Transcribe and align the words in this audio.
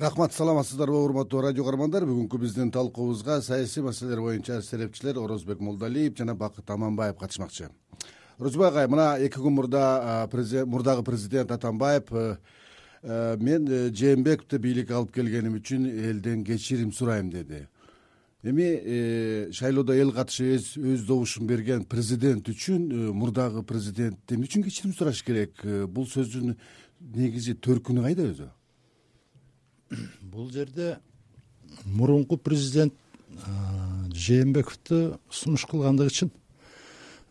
рахмат 0.00 0.32
саламатсыздарбы 0.32 0.96
урматтуу 0.96 1.42
радио 1.44 1.64
каармандар 1.66 2.06
бүгүнкү 2.08 2.38
биздин 2.40 2.70
талкуубузга 2.72 3.42
саясий 3.44 3.82
маселелер 3.84 4.22
боюнча 4.24 4.62
серепчилер 4.62 5.18
орозбек 5.20 5.60
молдалиев 5.60 6.16
жана 6.16 6.34
бакыт 6.34 6.70
аманбаев 6.70 7.18
катышмакчы. 7.18 7.68
Орозбек 8.38 8.70
агай 8.70 8.88
мына 8.88 9.18
эки 9.20 9.36
күн 9.36 9.52
мурда 9.52 10.26
мурдагы 10.64 11.02
президент 11.02 11.50
атамбаев 11.50 12.04
э, 12.12 12.36
э, 13.02 13.36
мен 13.36 13.68
э, 13.68 13.90
жээнбековду 13.92 14.58
бийликке 14.58 14.94
алып 14.94 15.12
келгеним 15.12 15.58
үчүн 15.60 15.84
элден 15.84 16.44
кечирим 16.44 16.94
сурайм 16.94 17.28
деди. 17.30 17.66
Эми 18.42 19.52
шайлоодо 19.52 19.92
эл 19.92 20.14
катышып 20.16 20.80
өз 20.80 21.04
добушун 21.04 21.46
берген 21.46 21.84
президент 21.84 22.48
үчүн 22.48 23.12
мурдагы 23.12 23.62
президент 23.62 24.32
эмне 24.32 24.48
үчүн 24.48 24.64
кечирим 24.64 24.94
сураш 24.94 25.22
керек. 25.22 25.60
Бул 25.88 26.08
сөздүн 26.08 26.56
негизи 27.00 27.52
төркүнү 27.60 28.06
кайда 28.08 28.30
өзү 28.32 28.48
бул 30.22 30.50
жерде 30.50 30.98
мурунку 31.84 32.36
президент 32.36 32.94
жээнбековду 34.12 35.18
сунуш 35.30 35.66
кылгандыгы 35.70 36.10
чын 36.10 36.30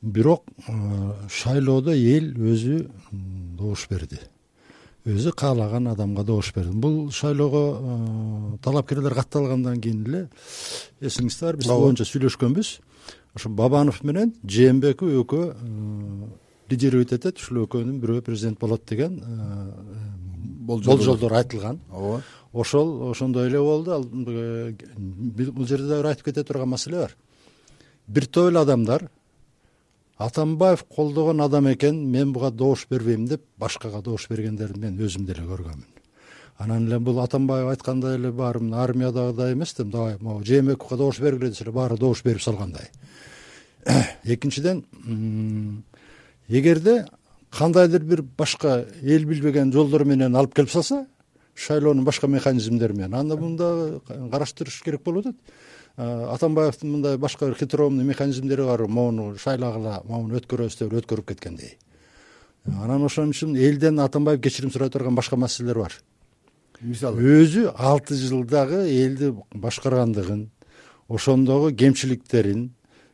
бирок 0.01 0.45
шайлоодо 1.29 1.93
эл 1.93 2.31
өзү 2.33 2.89
добуш 3.11 3.87
берди. 3.89 4.19
Өзү 5.05 5.33
каалаган 5.35 5.87
адамга 5.91 6.23
добуш 6.23 6.53
берди. 6.55 6.71
Бул 6.73 7.11
шайлоого 7.11 8.57
талапкерлер 8.63 9.15
катталгандан 9.15 9.81
кийин 9.81 10.05
эле 10.07 10.29
эсиңизде 11.01 11.45
барбы 11.45 11.63
биз 11.63 11.71
боюнча 11.71 12.07
сүйлөшкөнбүз. 12.07 12.79
Ошо 13.35 13.49
бабанов 13.49 14.03
менен 14.03 14.33
жээнбеков 14.43 15.11
экөө 15.23 15.45
лидировать 16.69 17.13
этет. 17.13 17.37
Ушул 17.37 17.65
экөөнүн 17.65 17.99
бирөө 17.99 18.23
президент 18.23 18.59
болот 18.59 18.85
деген 18.87 19.19
болжолдор 20.69 21.33
айтылган. 21.33 21.79
Ооба 21.91 22.23
ошол 22.53 23.11
ошондой 23.11 23.47
эле 23.47 23.59
болду. 23.59 23.93
Ал 23.93 24.03
бул 24.03 25.67
жерде 25.67 25.87
дагы 25.87 26.01
бир 26.01 26.11
айтып 26.11 26.25
кете 26.25 26.43
турган 26.43 26.69
маселе 26.69 26.97
бар. 26.97 27.15
Бир 28.07 28.25
топ 28.25 28.49
эле 28.49 28.59
адамдар 28.59 29.09
атамбаев 30.17 30.83
колдогон 30.83 31.41
адам 31.41 31.71
экен 31.71 31.95
мен 32.11 32.33
буга 32.33 32.51
добуш 32.51 32.87
бербейм 32.89 33.25
деп 33.27 33.41
башкага 33.57 34.01
добуш 34.01 34.27
бергендерин 34.29 34.79
мен 34.79 34.97
өзүм 34.99 35.25
деле 35.25 35.45
көргөнмүн. 35.47 35.85
Анан 36.57 36.87
эле 36.87 36.99
бул 36.99 37.19
атамбаев 37.23 37.69
айткандай 37.69 38.17
эле 38.17 38.31
баары 38.31 38.59
армиядагыдай 38.59 39.53
эмес 39.53 39.73
да 39.77 39.83
давай 39.83 40.17
могу 40.19 40.43
жээнбековго 40.43 40.97
добуш 40.97 41.19
бергиле 41.19 41.51
десе 41.51 41.63
эле 41.63 41.71
баары 41.71 41.97
добуш 41.97 42.23
берип 42.23 42.41
салгандай. 42.41 42.89
Экинчиден 44.23 44.83
эгерде 46.49 47.05
кандайдыр 47.49 48.03
бир 48.03 48.21
башка 48.21 48.85
эл 49.01 49.25
билбеген 49.25 49.71
жолдор 49.71 50.03
менен 50.03 50.35
алып 50.35 50.53
келип 50.55 50.71
салса 50.71 51.05
шайлоонун 51.59 52.05
башка 52.05 52.27
механизмдери 52.27 52.93
менен. 52.93 53.15
Анда 53.15 53.37
муну 53.37 53.57
дагы 53.57 54.01
караштырыш 54.31 54.81
керек 54.83 55.03
болуп 55.03 55.27
атат. 55.27 55.35
Атамбаевдин 55.97 56.91
мындай 56.91 57.17
башка 57.17 57.47
бир 57.47 57.57
хитроумный 57.59 58.03
механизмдери 58.03 58.63
бар. 58.63 58.87
Могуну 58.87 59.35
шайлагыла 59.37 60.01
могуну 60.05 60.39
өткөрөбүз 60.39 60.79
деп 60.79 60.93
эле 60.93 61.01
өткөрүп 61.01 61.27
кеткендей. 61.33 61.77
Анан 62.65 63.03
ошон 63.03 63.33
үчүн 63.33 63.57
элден 63.57 63.99
атамбаев 63.99 64.41
кечирим 64.41 64.71
сурай 64.71 64.89
турган 64.89 65.15
башка 65.15 65.35
маселелер 65.35 65.79
бар. 65.83 65.99
Мисалы? 66.81 67.21
Өзү 67.21 67.73
алты 67.75 68.15
жылдагы 68.15 68.85
элди 68.87 69.33
башкаргандыгын 69.53 70.49
ошондогу 71.09 71.73
кемчиликтерин 71.75 72.69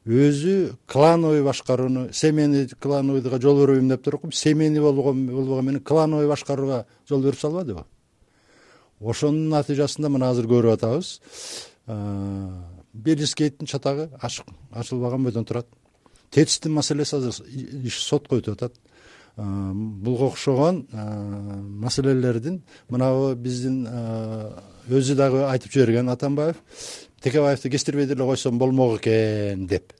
өзү 0.05 0.75
клановый 0.85 1.41
башкарууну 1.43 2.11
семейный 2.13 2.67
клановыйга 2.67 3.41
жол 3.41 3.65
бербейм 3.65 3.89
деп 3.89 4.03
туруп 4.03 4.33
семейный 4.35 4.81
болбогон 4.81 5.65
менен 5.65 5.79
клановый 5.79 6.27
башкарууга 6.27 6.85
жол 7.09 7.23
берип 7.23 7.39
салбадыбы 7.39 7.85
ошонун 9.05 9.49
натыйжасында 9.53 10.09
мына 10.09 10.29
азыр 10.33 10.47
көрүп 10.49 10.73
атабыз. 10.75 11.19
Белинскийдин 12.93 13.67
чатагы 13.69 14.09
ачык 14.21 14.49
ачылбаган 14.71 15.23
бойдон 15.23 15.45
турат. 15.45 15.67
Тетистин 16.31 16.73
маселеси 16.73 17.15
азыр 17.15 17.45
иш 17.83 17.99
сотко 18.03 18.39
өтүп 18.39 18.55
атат. 18.55 18.79
Буга 19.35 20.29
окшогон 20.31 20.85
маселелердин 21.83 22.61
мынабу 22.89 23.35
биздин 23.35 23.83
өзү 24.89 25.15
дагы 25.15 25.43
айтып 25.49 25.71
жиберген 25.73 26.09
атамбаев 26.09 26.55
текебаевди 27.21 27.69
кестирбей 27.69 28.07
деле 28.07 28.23
койсом 28.23 28.57
болмок 28.57 29.01
экен 29.01 29.67
деп. 29.67 29.93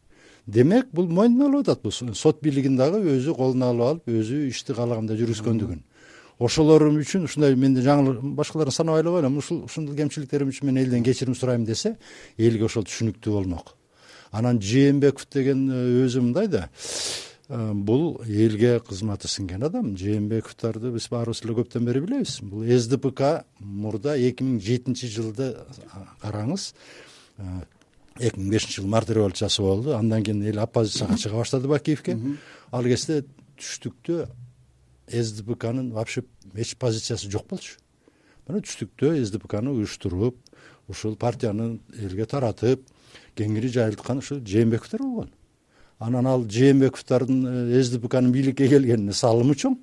Демек 0.47 0.88
бул 0.94 1.08
мойнуна 1.08 1.50
алып 1.50 1.68
атат 1.68 1.81
бул 1.84 1.91
сот 1.91 2.41
бийлигин 2.41 2.78
дагы 2.78 3.02
өзү 3.18 3.35
колуна 3.35 3.69
алып 3.74 3.85
алып 3.90 4.08
өзү 4.08 4.47
ишти 4.47 4.74
каалагандай 4.74 5.18
жүргүзгөндүгүн 5.18 5.84
ошолор 6.40 6.84
үчүн 6.90 7.25
ушундай 7.29 7.56
мен 7.56 7.78
жаңы 7.79 8.18
башкаларын 8.35 8.73
санабай 8.73 9.01
эле 9.03 9.12
коелам 9.13 9.38
ушул 9.40 9.63
ушундай 9.66 9.96
кемчиликтерим 9.96 10.51
үчүн 10.51 10.68
мен 10.69 10.81
элден 10.84 11.03
кечирим 11.03 11.35
сурайм 11.35 11.66
десе 11.66 11.96
элге 12.38 12.66
ошол 12.66 12.84
түшүнүктүү 12.84 13.34
болмок. 13.34 13.75
Анан 14.31 14.59
жээнбеков 14.59 15.29
деген 15.31 15.69
э, 15.72 15.84
өзү 16.06 16.22
мындай 16.25 16.47
да 16.51 16.68
э, 17.47 17.72
бул 17.73 18.22
элге 18.28 18.81
кызматы 18.84 19.29
сиңген 19.31 19.63
адам. 19.63 19.94
Жээнбековдорду 19.96 20.91
биз 20.91 21.07
баарыбыз 21.07 21.44
эле 21.46 21.56
көптөн 21.56 21.88
бери 21.88 22.03
билебиз. 22.03 22.41
Бул 22.44 22.67
сдпк 22.67 23.46
мурда 23.59 24.17
эки 24.17 24.44
миң 24.44 24.59
жетинчи 24.59 25.07
жылды 25.07 25.53
караңыз 26.19 26.73
э, 27.38 27.62
эки 28.19 28.41
миң 28.41 28.52
бешинчи 28.52 28.81
жылы 28.81 28.91
март 28.91 29.09
революциясы 29.09 29.62
болду. 29.63 29.96
Андан 29.96 30.23
кийин 30.23 30.44
эл 30.44 30.59
оппозицияга 30.59 31.16
чыга 31.16 31.40
баштады 31.40 31.72
бакиевке 31.72 32.17
ал 32.72 32.84
кезде 32.84 33.23
түштүктө 33.56 34.25
сдпкнын 35.07 35.91
вообще 35.91 36.23
эч 36.55 36.75
позициясы 36.77 37.29
жок 37.31 37.47
болчу. 37.49 37.77
Мына 38.47 38.61
түштүктө 38.61 39.16
сдпкны 39.25 39.71
уюштуруп 39.73 40.38
ушул 40.88 41.16
партияны 41.16 41.79
элге 41.97 42.25
таратып 42.29 42.85
кеңири 43.38 43.71
жайылткан 43.73 44.21
ушул 44.21 44.41
жээнбековдор 44.45 45.01
болгон. 45.01 45.31
Анан 45.99 46.27
ал 46.27 46.45
жээнбековдордун 46.45 47.45
э, 47.71 47.81
сдпкнын 47.81 48.31
бийликке 48.31 48.67
келгенине 48.67 49.13
салымы 49.13 49.55
чоң. 49.55 49.77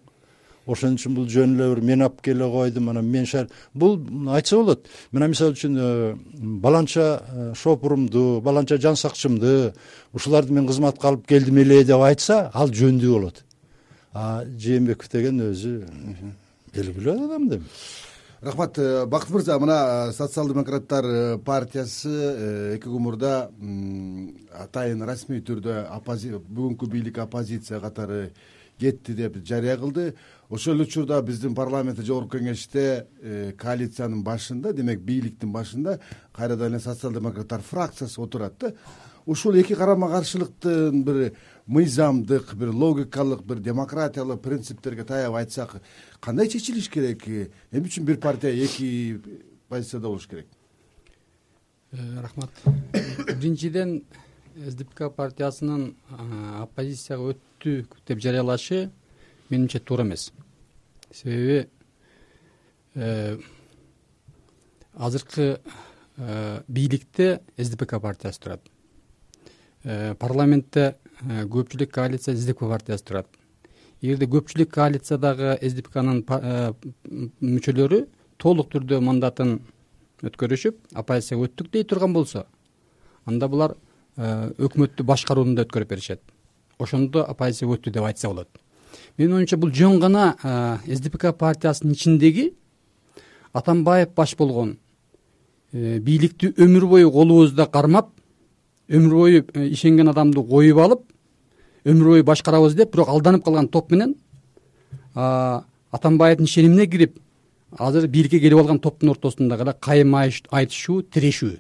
Ошон 0.67 0.95
үчүн 0.95 1.15
бул 1.17 1.27
жөн 1.27 1.57
эле 1.57 1.73
бир 1.75 1.81
мен 1.83 2.05
алып 2.07 2.21
келе 2.23 2.47
койдум 2.47 2.91
анан 2.93 3.09
мен 3.11 3.27
бул 3.75 3.97
айтса 4.31 4.57
болот 4.57 4.87
мына 5.11 5.27
мисалы 5.27 5.57
үчүн 5.57 5.77
э, 5.77 6.15
баланча 6.63 7.23
э, 7.27 7.53
шопурумду 7.57 8.41
баланча 8.45 8.79
жан 8.79 8.95
сакчымды 8.95 9.73
ушуларды 10.13 10.53
мен 10.53 10.69
кызматка 10.69 11.09
алып 11.09 11.27
келдим 11.27 11.59
эле 11.59 11.83
деп 11.83 11.99
айтса 11.99 12.53
ал 12.55 12.71
жөндүү 12.71 13.13
болот 13.13 13.43
а 14.13 14.45
жээнбеков 14.45 15.11
деген 15.11 15.41
өзү 15.51 15.77
белгилүү 16.75 17.19
адам 17.27 17.49
да 17.49 17.61
рахмат 18.43 18.79
э, 18.79 19.07
бакыт 19.07 19.31
мырза 19.31 19.59
мына 19.59 20.09
э, 20.09 20.13
социал 20.13 20.49
демократтар 20.49 21.05
э, 21.05 21.39
партиясы 21.39 22.75
эки 22.75 22.89
күн 22.91 23.05
мурда 23.07 23.51
атайын 24.59 25.05
расмий 25.07 25.41
түрдө 25.41 25.87
бүгүнкү 26.49 26.89
бийлик 26.91 27.19
оппозиция 27.23 27.79
катары 27.81 28.33
кетти 28.81 29.15
деп 29.15 29.37
жарыя 29.47 29.77
кылды. 29.77 30.15
Ошол 30.51 30.75
эле 30.75 30.89
учурда 30.89 31.23
биздин 31.23 31.55
парламенттик 31.55 32.05
жогорку 32.05 32.39
кеңеште 32.39 33.07
коалициянын 33.59 34.25
башында 34.25 34.73
демек 34.73 35.01
бийликтин 35.01 35.53
башында 35.53 36.01
кайрадан 36.35 36.73
эле 36.73 36.81
социал 36.81 37.13
демократтар 37.13 37.63
фракциясы 37.63 38.21
отурат 38.21 38.59
да. 38.59 38.73
Ушул 39.25 39.55
эки 39.55 39.75
карама 39.75 40.11
каршылыктын 40.11 41.05
бир 41.05 41.33
мыйзамдык 41.67 42.55
бир 42.55 42.71
логикалык 42.71 43.45
бир 43.45 43.59
демократиялык 43.59 44.41
принциптерге 44.43 45.05
таяп 45.05 45.35
айтсак 45.35 45.83
кандай 46.21 46.49
чечилиш 46.49 46.89
керек? 46.91 47.27
Эмне 47.71 47.89
үчүн 47.89 48.05
бир 48.05 48.19
партия 48.19 48.53
эки 48.53 49.21
позицияда 49.69 50.09
болуш 50.09 50.27
керек. 50.27 50.47
Э, 51.93 52.21
рахмат. 52.21 52.51
Биринчиден 53.37 54.03
сдпк 54.57 55.11
партиясынын 55.17 55.95
оппозицияга 56.63 57.33
өттүк 57.35 57.97
деп 58.09 58.21
жарыялашы 58.21 58.91
менимче 59.51 59.79
туура 59.79 60.05
эмес. 60.05 60.33
Себеби 61.13 61.69
э, 62.95 63.39
азыркы 64.95 65.61
э, 66.17 66.63
бийликте 66.69 67.43
сдпк 67.57 68.01
партиясы 68.01 68.41
турат. 68.41 68.61
Э, 69.85 70.15
парламентте 70.15 70.97
э, 71.02 71.02
көпчүлүк 71.29 71.91
коалиция 71.93 72.35
сдпк 72.37 72.67
партиясы 72.69 73.05
турат. 73.05 73.29
Эгерде 74.03 74.27
көпчүлүк 74.27 74.71
коалициядагы 74.75 75.57
сдпкнын 75.63 76.25
э, 76.27 76.73
мүчөлөрү 77.41 78.01
толук 78.43 78.73
түрдө 78.73 79.01
мандатын 79.05 79.61
өткөрүшүп 80.27 80.97
оппозицияга 80.99 81.49
өттүк 81.49 81.71
дей 81.73 81.85
турган 81.85 82.13
болсо 82.15 82.47
анда 83.27 83.49
булар 83.49 83.77
өкмөттү 84.17 85.07
башкарууну 85.07 85.55
да 85.57 85.67
өткөрүп 85.67 85.89
беришет. 85.95 86.23
Ошондо 86.79 87.25
оппозицияга 87.25 87.79
өттү 87.79 87.93
деп 87.95 88.05
айтса 88.05 88.29
болот. 88.29 88.49
Менин 89.17 89.39
оюмча 89.39 89.57
бул 89.57 89.71
жөн 89.71 90.01
гана 90.01 90.81
сдпк 90.87 91.33
партиясынын 91.39 91.95
ичиндеги 91.95 92.53
атамбаев 93.53 94.15
баш 94.17 94.35
болгон 94.37 94.77
бийликти 95.73 96.53
өмүр 96.57 96.87
бою 96.87 97.11
колубузда 97.13 97.67
кармап 97.67 98.11
өмүр 98.89 99.15
бою 99.15 99.45
э, 99.55 99.69
ишенген 99.69 100.09
адамды 100.13 100.43
коюп 100.45 100.79
алып 100.79 101.12
өмүр 101.85 102.15
бою 102.15 102.25
башкарабыз 102.25 102.75
деп 102.75 102.93
бирок 102.95 103.09
алданып 103.09 103.45
калган 103.45 103.69
топ 103.69 103.91
менен 103.91 104.15
атамбаевдин 105.15 106.47
ишенимине 106.47 106.87
кирип 106.87 107.19
азыр 107.79 108.07
бийликке 108.09 108.41
келип 108.41 108.59
алган 108.59 108.79
топтун 108.81 109.11
ортосундагы 109.11 109.65
эле 109.65 109.75
кайым 109.81 110.15
айтышуу 110.15 111.03
тирешүү. 111.03 111.57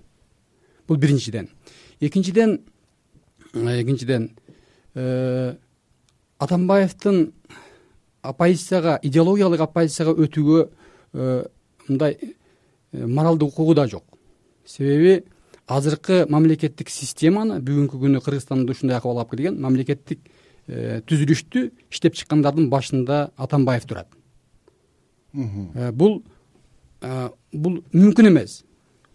Бул 0.89 0.97
биринчиден. 0.97 1.49
Экинчиден 2.01 2.61
экинчиден 3.55 4.31
э, 4.95 5.55
атамбаевдин 6.39 7.33
оппозицияга 8.23 8.99
идеологиялык 9.03 9.61
оппозицияга 9.61 10.13
өтүүгө 10.13 10.69
э, 11.15 11.45
мындай 11.89 12.19
э, 12.21 13.07
моралдык 13.07 13.49
укугу 13.49 13.75
да 13.75 13.87
жок. 13.89 14.05
Себеби 14.67 15.25
азыркы 15.77 16.25
мамлекеттик 16.31 16.91
системаны 16.93 17.61
бүгүнкү 17.65 18.01
күнү 18.03 18.23
кыргызстанда 18.25 18.73
ушундай 18.73 18.99
акыбал 18.99 19.23
алып 19.23 19.35
келген 19.35 19.61
мамлекеттик 19.63 20.21
түзүлүштү 20.67 21.65
иштеп 21.91 22.17
чыккандардын 22.19 22.69
башында 22.71 23.23
атамбаев 23.37 23.87
турат. 23.89 24.09
Бул 25.33 26.23
бул 27.03 27.81
мүмкүн 27.93 28.31
эмес. 28.31 28.63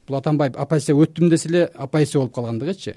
Бул 0.07 0.17
атамбаев 0.19 0.57
оппозицияга 0.59 1.05
өттүм 1.07 1.31
десе 1.31 1.49
эле 1.49 1.65
оппозиция 1.75 2.21
болуп 2.21 2.35
калгандыгычы 2.35 2.95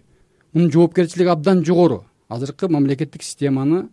мунун 0.52 0.70
жоопкерчилиги 0.70 1.30
абдан 1.30 1.64
жогору. 1.64 2.04
Азыркы 2.28 2.68
мамлекеттик 2.68 3.22
системаны 3.22 3.88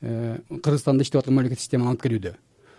э, 0.00 0.38
кыргызстанда 0.48 1.02
иштеп 1.02 1.20
аткан 1.20 1.34
мамлекеттик 1.34 1.62
системаны 1.62 1.90
алып 1.90 2.02
келүүдө. 2.04 2.34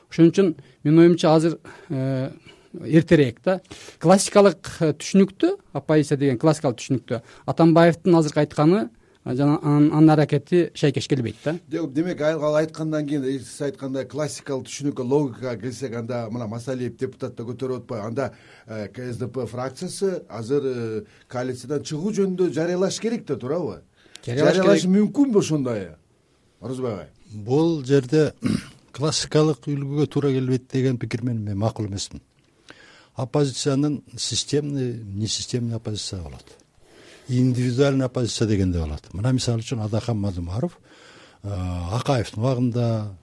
Ошон 0.10 0.32
үчүн 0.32 0.56
менин 0.84 1.00
оюмча 1.06 1.34
азыр 1.36 1.58
э, 1.90 2.32
эртерээк 2.80 3.42
да. 3.44 3.60
Классикалык 4.00 4.72
э, 4.80 4.94
түшүнүктө 4.94 5.56
оппозиция 5.74 6.18
деген 6.18 6.40
классикалык 6.40 6.80
түшүнүктө 6.80 7.22
атамбаевдин 7.52 8.16
азыркы 8.16 8.46
айтканы 8.46 8.90
жана 9.26 9.60
анын 9.62 10.10
аракети 10.10 10.72
шайкеш 10.74 11.08
келбейт 11.08 11.36
да. 11.44 11.56
Демек 11.68 12.22
ал 12.22 12.56
айткандан 12.56 13.06
кийин 13.06 13.24
сиз 13.40 13.62
айткандай 13.62 14.08
классикалык 14.08 14.66
түшүнүккө 14.66 15.04
логикага 15.04 15.58
келсек 15.62 15.96
анда 15.96 16.28
мына 16.32 16.48
масалиев 16.48 16.98
депутат 16.98 17.36
да 17.36 17.44
көтөрүп 17.44 17.84
атпайбы. 17.84 18.08
Анда 18.08 18.34
э, 18.68 18.88
ксдп 18.88 19.46
фракциясы 19.52 20.24
азыр 20.30 20.66
э, 20.66 21.04
коалициядан 21.28 21.84
чыгуу 21.84 22.14
жөнүндө 22.18 22.52
жарыялаш 22.56 23.00
керек 23.00 23.28
да 23.28 23.38
туурабы? 23.38 23.82
Жарыялашы 24.26 24.90
мүмкүнбү 24.90 25.40
ошондой 25.40 25.88
орозбой 26.62 26.94
агай. 26.94 27.08
Бул 27.32 27.84
жерде 27.86 28.32
классикалык 28.98 29.70
үлгүгө 29.70 30.10
туура 30.10 30.34
келбейт 30.34 30.70
деген 30.72 30.98
пикир 30.98 31.24
менен 31.24 31.46
мен 31.46 31.58
макул 31.58 31.86
эмесмин 31.86 32.22
оппозициянын 33.24 34.04
системный 34.18 34.94
несистемный 35.04 35.76
оппозиция 35.76 36.22
болот. 36.22 36.46
Индивидуальный 37.28 38.06
оппозиция 38.06 38.48
деген 38.48 38.72
да 38.72 38.86
болот. 38.86 39.14
Мына 39.14 39.32
мисалы 39.32 39.62
үчүн 39.62 39.86
адахан 39.86 40.18
мадумаров 40.18 40.78
акаевдин 41.44 42.42
убагында 42.42 43.16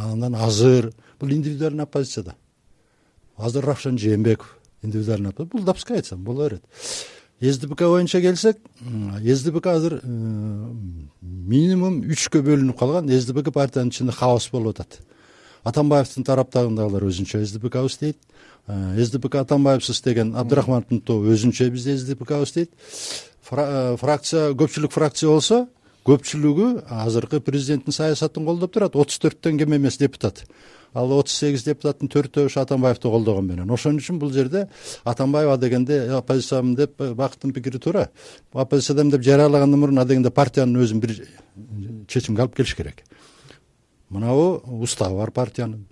андан 0.00 0.34
азыр 0.34 0.92
бул 1.20 1.30
индивидуальный 1.30 1.84
оппозиция 1.84 2.24
да 2.24 2.36
азыр 3.36 3.64
равшан 3.64 3.98
жээнбеков 3.98 4.58
индивидуальный 4.82 5.32
бул 5.32 5.74
айтсам 5.90 6.24
боло 6.24 6.48
берет 6.48 6.64
сдпк 7.40 7.80
боюнча 7.80 8.20
келсек 8.20 8.58
сдпк 8.80 9.66
азыр 9.66 10.00
э, 10.02 10.72
минимум 11.20 12.00
үчкө 12.00 12.42
бөлүнүп 12.42 12.78
калган 12.78 13.08
сдпк 13.08 13.52
партиянын 13.52 13.90
ичинде 13.90 14.12
хаос 14.12 14.48
болуп 14.50 14.80
атат 14.80 15.00
атамбаевдин 15.64 16.24
тараптагындагылар 16.26 17.06
өзүнчө 17.08 17.40
сдпкбыз 17.44 17.98
дейт. 18.00 18.18
Э, 18.68 18.96
сдпк 19.00 19.40
атамбаевсыз 19.40 20.02
деген 20.04 20.34
абдрахмановдун 20.36 21.00
тобу 21.00 21.32
өзүнчө 21.32 21.70
биз 21.72 21.88
сдпкбыз 22.04 22.52
дейт. 22.54 22.70
Э, 23.50 23.96
фракция 24.00 24.52
көпчүлүк 24.52 24.92
фракция 24.92 25.30
болсо 25.30 25.66
көпчүлүгү 26.04 26.84
азыркы 26.88 27.40
президенттин 27.40 27.92
саясатын 27.92 28.44
колдоп 28.44 28.72
турат. 28.72 28.96
отуз 28.96 29.18
төрттөн 29.18 29.58
кем 29.58 29.74
эмес 29.76 29.96
депутат. 29.96 30.44
Ал 30.94 31.10
отуз 31.12 31.32
сегиз 31.32 31.64
депутаттын 31.64 32.08
төртөө 32.08 32.46
ушу 32.46 32.60
атамбаевди 32.60 33.08
колдогон 33.08 33.46
менен. 33.46 33.70
Ошон 33.70 33.96
үчүн 33.98 34.18
бул 34.18 34.30
жерде 34.30 34.68
атамбаев 35.04 35.50
адегенде 35.50 36.12
оппозициямын 36.20 36.74
деп 36.76 36.96
бакыттын 36.98 37.52
пикири 37.52 37.78
туура. 37.78 38.10
Оппозициядамын 38.52 39.10
деп 39.16 39.22
жарыялагандан 39.22 39.80
мурун 39.80 39.98
адегенде 39.98 40.30
партиянын 40.30 40.84
өзүн 40.84 41.00
бир 41.00 41.16
чечимге 42.06 42.42
алып 42.42 42.54
келиш 42.56 42.76
керек 42.76 43.02
мынабу 44.10 44.62
уставы 44.82 45.18
бар 45.18 45.30
партиянын. 45.30 45.86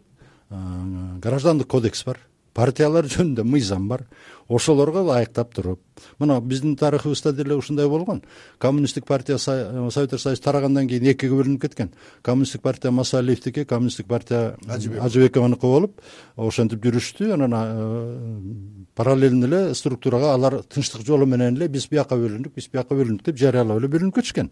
Граждандык 1.23 1.69
кодекс 1.69 2.05
бар. 2.05 2.19
Партиялар 2.53 3.07
жөнүндө 3.09 3.45
мыйзам 3.49 3.89
бар. 3.89 4.07
Ошолорго 4.53 5.01
ылайыктап 5.01 5.55
туруп 5.55 5.81
мына 6.19 6.41
биздин 6.41 6.77
тарыхыбызда 6.77 7.33
деле 7.33 7.55
ушундай 7.57 7.89
болгон. 7.89 8.23
Коммунисттик 8.59 9.07
партия 9.07 9.39
советтер 9.39 10.19
союзу 10.19 10.43
тарагандан 10.43 10.89
кийин 10.89 11.07
экиге 11.13 11.33
бөлүнүп 11.33 11.63
кеткен. 11.63 11.93
Коммунисттик 12.21 12.61
партия 12.61 12.91
масалиевдики 12.91 13.65
коммунисттик 13.65 14.07
партия 14.07 14.57
ажыбековнуку 14.69 15.67
болуп 15.67 16.03
ошентип 16.37 16.85
жүрүштү. 16.85 17.33
Анан 17.33 18.89
параллельно 18.95 19.47
эле 19.47 19.75
структурага 19.75 20.35
алар 20.35 20.61
тынчтык 20.63 21.07
жолу 21.07 21.25
менен 21.25 21.57
эле 21.57 21.69
биз 21.69 21.89
бияка 21.89 22.17
бөлүндүк 22.17 22.53
биз 22.55 22.69
бияка 22.69 22.95
бөлүндүк 22.95 23.25
деп 23.31 23.39
жарыялап 23.41 23.79
эле 23.79 23.89
бөлүнүп 23.89 24.15
кетишкен 24.21 24.51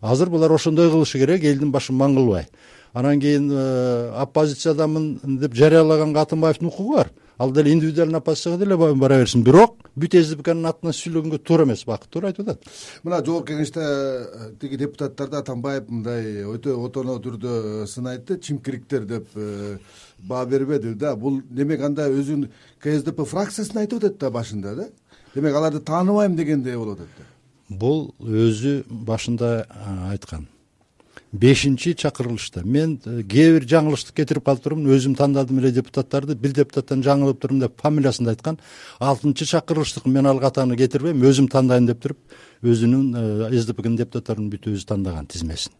азыр 0.00 0.30
булар 0.30 0.52
ошондой 0.52 0.88
кылышы 0.88 1.18
керек. 1.18 1.44
Элдин 1.44 1.72
башын 1.72 1.98
маң 1.98 2.14
кылбай 2.16 2.48
анан 2.92 3.20
кийин 3.20 3.50
э, 3.50 4.12
оппозициядамын 4.22 5.38
деп 5.40 5.54
жарыялаганга 5.54 6.20
атамбаевдин 6.20 6.68
укугу 6.68 6.96
бар. 6.96 7.10
Ал 7.38 7.50
деле 7.50 7.72
индивидуальный 7.72 8.18
оппозицияга 8.18 8.58
деле 8.58 8.76
бара 8.76 9.18
берсин. 9.18 9.42
Бирок 9.42 9.78
бүт 9.96 10.14
сдпкнын 10.14 10.68
атынан 10.68 10.92
сүйлөгөнгө 10.92 11.38
туура 11.42 11.64
эмес 11.64 11.84
бакыт 11.88 12.10
туура 12.12 12.28
айтып 12.28 12.46
атат. 12.46 12.68
Мына 13.02 13.22
жогорку 13.24 13.52
кеңеште 13.52 13.80
э, 13.80 14.50
тиги 14.60 14.76
депутаттарды 14.76 15.40
атамбаев 15.40 15.88
мындай 15.88 16.44
өтө 16.44 16.76
отоно 16.84 17.16
түрдө 17.24 17.86
сынайды 17.88 18.38
чимкириктер 18.38 19.08
деп 19.08 19.34
э, 19.34 19.78
баа 20.18 20.44
бербеди 20.46 20.94
да. 20.94 21.16
Бул 21.16 21.40
демек 21.50 21.82
анда 21.82 22.10
өзүн 22.12 22.50
ксдп 22.84 23.24
фракциясын 23.26 23.84
айтып 23.86 24.04
атат 24.04 24.20
да 24.20 24.30
башында 24.30 24.76
да. 24.76 24.88
Демек 25.34 25.56
аларды 25.56 25.80
тааныбайм 25.80 26.36
дегендей 26.36 26.76
болуп 26.76 27.00
атат 27.00 27.18
да. 27.18 27.30
Бул 27.68 28.10
өзү 28.20 28.82
башында 28.88 29.64
айткан 30.12 30.51
бешинчи 31.32 31.94
чакырылышта. 31.94 32.62
Мен 32.64 33.00
э, 33.06 33.22
кээ 33.22 33.56
бир 33.56 33.66
жаңылыштык 33.66 34.14
кетирип 34.20 34.44
калып 34.44 34.62
турмун 34.62 34.92
өзүм 34.92 35.16
тандадым 35.16 35.58
эле 35.62 35.72
депутаттарды. 35.72 36.36
Бир 36.36 36.52
депутаттан 36.52 37.02
жаңылып 37.02 37.40
турдум 37.40 37.62
деп 37.64 37.80
фамилиясын 37.80 38.28
да 38.28 38.34
айткан. 38.36 38.58
Алтынчы 39.00 39.48
чакырылыштык 39.48 40.06
мен 40.06 40.26
ал 40.26 40.40
катаны 40.40 40.76
кетирбейм 40.76 41.24
өзүм 41.24 41.48
тандайм 41.48 41.86
деп 41.88 42.02
туруп 42.02 42.18
өзүнүн 42.62 43.48
э, 43.48 43.56
сдпкнын 43.56 43.96
депутаттарын 44.04 44.50
бүт 44.52 44.68
өзү 44.68 44.86
тандаган 44.86 45.26
тизмесин. 45.26 45.72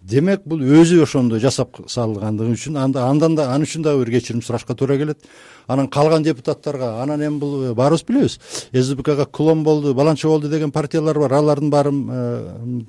Демек 0.00 0.46
бул 0.48 0.62
өзү 0.64 1.02
ошондой 1.04 1.42
жасап 1.44 1.76
салгандыгы 1.84 2.54
үчүн 2.56 2.78
андан 2.80 3.34
да 3.36 3.50
ал 3.52 3.60
үчүн 3.60 3.84
дагы 3.84 4.06
бир 4.06 4.14
кечирим 4.14 4.40
сурашка 4.40 4.74
туура 4.74 4.96
келет. 4.96 5.18
Анан 5.66 5.88
калган 5.88 6.22
депутаттарга 6.22 7.02
анан 7.02 7.20
эми 7.20 7.38
бул 7.38 7.64
э, 7.64 7.74
баарыбыз 7.74 8.06
билебиз. 8.08 8.40
Сдпкга 8.72 9.26
клон 9.26 9.62
болду 9.62 9.92
баланча 9.92 10.28
болду 10.28 10.48
деген 10.48 10.72
партиялар 10.72 11.18
бар. 11.18 11.32
Алардын 11.34 11.70
баарын 11.70 12.86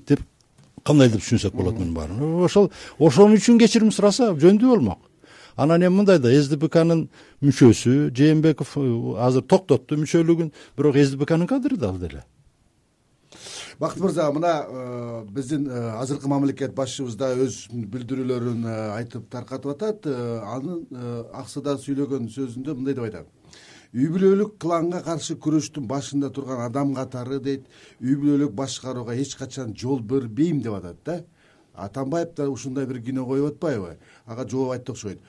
кандай 0.84 1.10
деп 1.10 1.22
түшүнсөк 1.22 1.56
болот 1.56 1.78
мунун 1.78 1.94
баарын 1.94 2.44
ошол 2.46 2.72
ошон 3.00 3.36
үчүн 3.38 3.60
кечирим 3.60 3.92
сураса 3.92 4.34
жөндүү 4.34 4.70
болмок. 4.76 5.00
Анан 5.56 5.84
эми 5.84 6.02
мындай 6.02 6.20
да 6.20 6.32
сдпкнын 6.32 7.08
мүчөсү 7.44 8.12
жээнбеков 8.16 8.78
э, 8.78 8.86
азыр 9.22 9.44
токтотту 9.44 9.98
мүчөлүгүн 10.00 10.52
бирок 10.78 10.96
сдпкнын 10.96 11.48
кадры 11.48 11.78
да 11.78 11.90
ал 11.90 12.00
деле 12.00 12.24
бакыт 13.80 14.00
мырза 14.00 14.32
мына 14.32 14.54
э, 14.68 15.26
биздин 15.30 15.68
э, 15.68 15.92
азыркы 16.00 16.28
мамлекет 16.28 16.74
башчыбыз 16.74 17.16
да 17.16 17.34
өз 17.36 17.68
билдирүүлөрүн 17.72 18.66
айтып 18.96 19.30
таркатып 19.30 19.76
атат 19.76 20.08
анын 20.08 20.86
аксыда 21.34 21.78
сүйлөгөн 21.78 22.32
сөзүндө 22.32 22.78
мындай 22.80 22.96
деп 22.96 23.10
айтат 23.10 23.28
үй 23.94 24.08
бүлөлүк 24.14 24.58
кланга 24.62 25.02
каршы 25.04 25.36
күрөштүн 25.36 25.88
башында 25.88 26.32
турган 26.32 26.64
адам 26.66 26.96
катары 26.96 27.40
дейт. 27.44 27.68
Үй 28.00 28.16
бүлөлүк 28.16 28.56
башкарууга 28.56 29.16
эч 29.16 29.36
качан 29.36 29.76
жол 29.76 30.00
бербейм 30.00 30.62
деп 30.62 30.80
атат 30.80 31.04
да. 31.06 31.22
Атамбаев 31.74 32.36
да 32.36 32.50
ушундай 32.50 32.86
бир 32.86 33.02
күнөө 33.04 33.26
коюп 33.26 33.54
атпайбы? 33.54 33.98
Ага 34.26 34.48
жооп 34.48 34.76
айтты 34.76 34.92
окшойт 34.92 35.20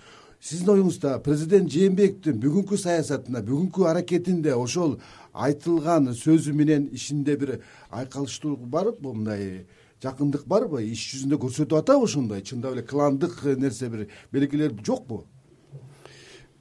сиздин 0.42 0.72
оюңузда 0.74 1.20
президент 1.22 1.70
жээнбековдун 1.70 2.40
бүгүнкү 2.42 2.78
саясатында 2.82 3.44
бүгүнкү 3.46 3.84
аракетинде 3.86 4.56
ошол 4.58 4.96
айтылган 5.32 6.10
сөзү 6.18 6.54
менен 6.58 6.88
ишинде 6.90 7.36
бир 7.38 7.52
айкалыштуулук 7.90 8.64
барбы 8.66 9.12
мындай 9.14 9.66
жакындык 10.02 10.48
барбы? 10.50 10.82
Иш 10.82 11.04
жүзүндө 11.12 11.38
көрсөтүп 11.44 11.78
атабы 11.78 12.08
ошондой 12.08 12.42
чындап 12.42 12.74
эле 12.74 12.82
кландык 12.82 13.38
нерсе 13.54 13.88
бир 13.88 14.08
белгилер 14.32 14.74
жокпу 14.82 15.22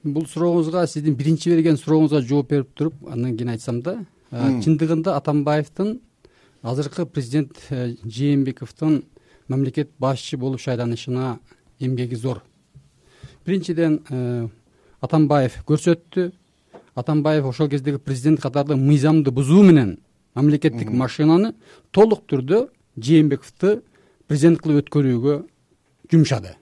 бул 0.03 0.25
сурооңузга 0.25 0.85
сиздин 0.87 1.15
биринчи 1.15 1.51
берген 1.51 1.77
сурооңузга 1.77 2.21
жооп 2.25 2.49
берип 2.49 2.73
туруп 2.75 2.95
андан 3.07 3.35
кийин 3.37 3.53
айтсам 3.53 3.81
да 3.81 3.99
чындыгында 4.31 5.15
атамбаевдин 5.19 5.99
азыркы 6.61 7.05
президент 7.05 7.57
э, 7.69 7.95
жээнбековдун 8.03 9.03
мамлекет 9.47 9.91
башчы 9.99 10.37
болуп 10.37 10.61
шайланышына 10.61 11.39
эмгеги 11.79 12.15
зор. 12.15 12.43
Биринчиден 13.45 14.01
э, 14.09 14.47
атамбаев 15.01 15.63
көрсөттү. 15.65 16.31
Атамбаев 16.95 17.45
ошол 17.45 17.69
кездеги 17.69 17.97
президент 17.97 18.41
катары 18.41 18.75
мыйзамды 18.75 19.31
бузуу 19.31 19.63
менен 19.63 19.99
мамлекеттик 20.35 20.91
машинаны 20.91 21.53
толук 21.91 22.25
түрдө 22.27 22.69
жээнбековду 22.97 23.81
президент 24.27 24.61
кылып 24.61 24.85
өткөрүүгө 24.85 25.37
жумшады. 26.11 26.55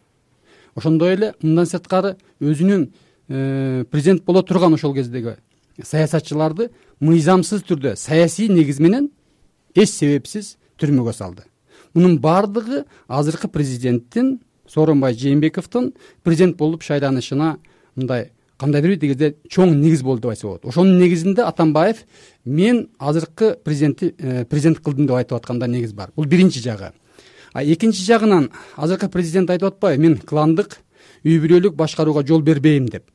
Ошондой 0.75 1.13
эле 1.13 1.34
мындан 1.41 1.65
сырткары 1.65 2.15
өзүнүн 2.39 2.91
президент 3.29 4.25
боло 4.25 4.41
турган 4.41 4.74
ошол 4.74 4.93
кездеги 4.93 5.38
саясатчыларды 5.86 6.69
мыйзамсыз 7.00 7.63
түрдө 7.67 7.95
саясий 7.95 8.50
негиз 8.50 8.79
менен 8.79 9.12
эч 9.75 9.91
себепсиз 9.91 10.57
түрмөгө 10.79 11.13
салды. 11.13 11.43
Мунун 11.93 12.19
баардыгы 12.19 12.86
азыркы 13.07 13.48
президенттин 13.48 14.39
сооронбай 14.67 15.13
жээнбековдун 15.13 15.93
президент 16.24 16.57
болуп 16.57 16.83
шайланышына 16.83 17.57
мындай 17.95 18.31
кандайдыр 18.57 18.95
бир 18.95 19.00
тигизде 19.00 19.36
чоң 19.50 19.75
негиз 19.77 20.03
болду 20.03 20.27
деп 20.27 20.31
айтса 20.31 20.48
болот. 20.48 20.65
Ошонун 20.65 21.00
негизинде 21.00 21.43
атамбаев 21.43 22.03
мен 22.45 22.89
азыркы 22.98 23.55
президентти 23.63 24.13
э, 24.17 24.45
президент 24.45 24.79
кылдым 24.79 25.07
деп 25.07 25.15
айтып 25.15 25.38
атканда 25.38 25.67
негиз 25.67 25.93
бар. 25.93 26.12
Бул 26.15 26.25
биринчи 26.25 26.59
жагы. 26.59 26.91
А 27.53 27.63
экинчи 27.63 28.03
жагынан 28.03 28.51
азыркы 28.75 29.09
президент 29.09 29.50
айтып 29.50 29.74
атпайбы 29.74 30.01
мен 30.01 30.17
кландык 30.17 30.79
үй 31.24 31.39
бүлөлүк 31.39 31.75
башкарууга 31.75 32.25
жол 32.27 32.41
бербейм 32.41 32.89
деп 32.89 33.05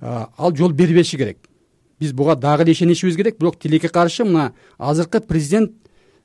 ал 0.00 0.56
жол 0.56 0.72
бербеши 0.72 1.16
керек. 1.16 1.38
Биз 2.00 2.12
буга 2.12 2.34
дагы 2.36 2.62
эле 2.62 2.72
ишенишибиз 2.72 3.16
керек. 3.16 3.38
Бирок 3.38 3.58
тилекке 3.58 3.88
каршы 3.88 4.24
мына 4.24 4.52
азыркы 4.78 5.20
президент 5.20 5.72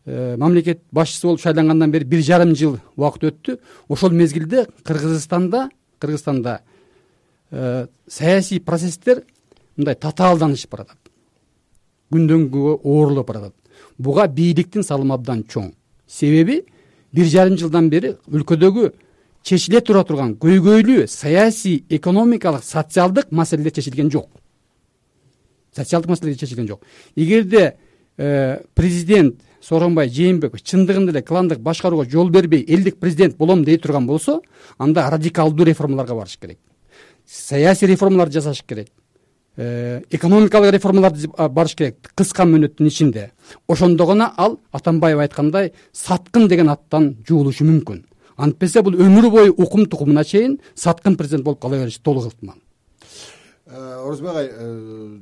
э, 0.05 0.37
мамлекет 0.37 0.81
башчысы 0.91 1.27
болуп 1.27 1.41
шайлангандан 1.41 1.91
бери 1.91 2.05
бир 2.05 2.21
жарым 2.21 2.55
жыл 2.55 2.79
убакыт 2.95 3.23
өттү. 3.23 3.59
Ошол 3.87 4.11
мезгилде 4.11 4.67
кыргызстанда 4.83 5.69
кыргызстанда 5.99 6.61
э, 7.51 7.87
саясий 8.07 8.59
процесстер 8.59 9.23
мындай 9.75 9.95
татаалданышып 9.95 10.71
баратат. 10.71 10.97
Күндөн 12.11 12.47
күнгө 12.49 12.79
оорлоп 12.83 13.27
баратат. 13.27 13.53
Буга 13.97 14.27
бийликтин 14.27 14.83
салымы 14.83 15.13
абдан 15.15 15.43
чоң. 15.43 15.73
Себеби 16.07 16.63
бир 17.11 17.25
жарым 17.25 17.57
жылдан 17.57 17.89
бери 17.89 18.15
өлкөдөгү 18.31 18.91
чечиле 19.45 19.81
тура 19.85 20.01
турган 20.03 20.33
көйгөйлүү 20.41 21.05
саясий 21.07 21.83
экономикалык 21.89 22.63
социалдык 22.65 23.31
маселелер 23.31 23.71
чечилген 23.71 24.09
жок. 24.11 24.29
Социалдык 25.75 26.09
маселелер 26.09 26.39
чечилген 26.39 26.67
жок. 26.67 26.81
Эгерде 27.15 27.75
э, 28.17 28.61
президент 28.73 29.41
сооронбай 29.61 30.09
жээнбеков 30.09 30.63
чындыгында 30.63 31.13
эле 31.13 31.21
кландык 31.21 31.59
башкарууга 31.59 32.09
жол 32.09 32.29
бербей 32.29 32.65
элдик 32.67 32.97
президент 32.99 33.37
болом 33.37 33.63
дей 33.63 33.77
турган 33.77 34.07
болсо 34.07 34.41
анда 34.77 35.09
радикалдуу 35.11 35.65
реформаларга 35.65 36.15
барыш 36.15 36.37
керек. 36.37 36.57
Саясий 37.27 37.87
реформаларды 37.87 38.39
жасаш 38.39 38.63
керек. 38.63 38.89
Э, 39.57 40.01
экономикалык 40.09 40.73
реформаларды 40.73 41.29
барыш 41.37 41.75
керек 41.75 42.11
кыска 42.15 42.49
мөөнөттүн 42.49 42.87
ичинде. 42.87 43.31
Ошондо 43.67 44.07
гана 44.07 44.33
ал 44.37 44.59
атамбаев 44.71 45.19
айткандай 45.19 45.73
саткын 45.93 46.47
деген 46.47 46.69
аттан 46.69 47.15
жуулушу 47.27 47.63
мүмкүн 47.65 48.05
антпесе 48.37 48.81
бул 48.83 48.95
өмүр 48.95 49.29
бою 49.31 49.53
укум 49.57 49.85
тукумуна 49.85 50.23
чейин 50.23 50.59
саткын 50.75 51.17
президент 51.17 51.43
болуп 51.43 51.61
кала 51.61 51.79
бериши 51.79 52.01
толук 52.01 52.27
ыктымал 52.33 52.57
э, 53.65 53.75
орозбек 53.75 54.29
агай 54.29 54.49
э, 54.51 55.19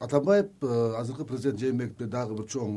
атамбаев 0.00 0.46
э, 0.62 0.94
азыркы 0.98 1.24
президент 1.24 1.60
жээнбековдо 1.60 2.06
дагы 2.06 2.34
бир 2.34 2.46
чоң 2.46 2.74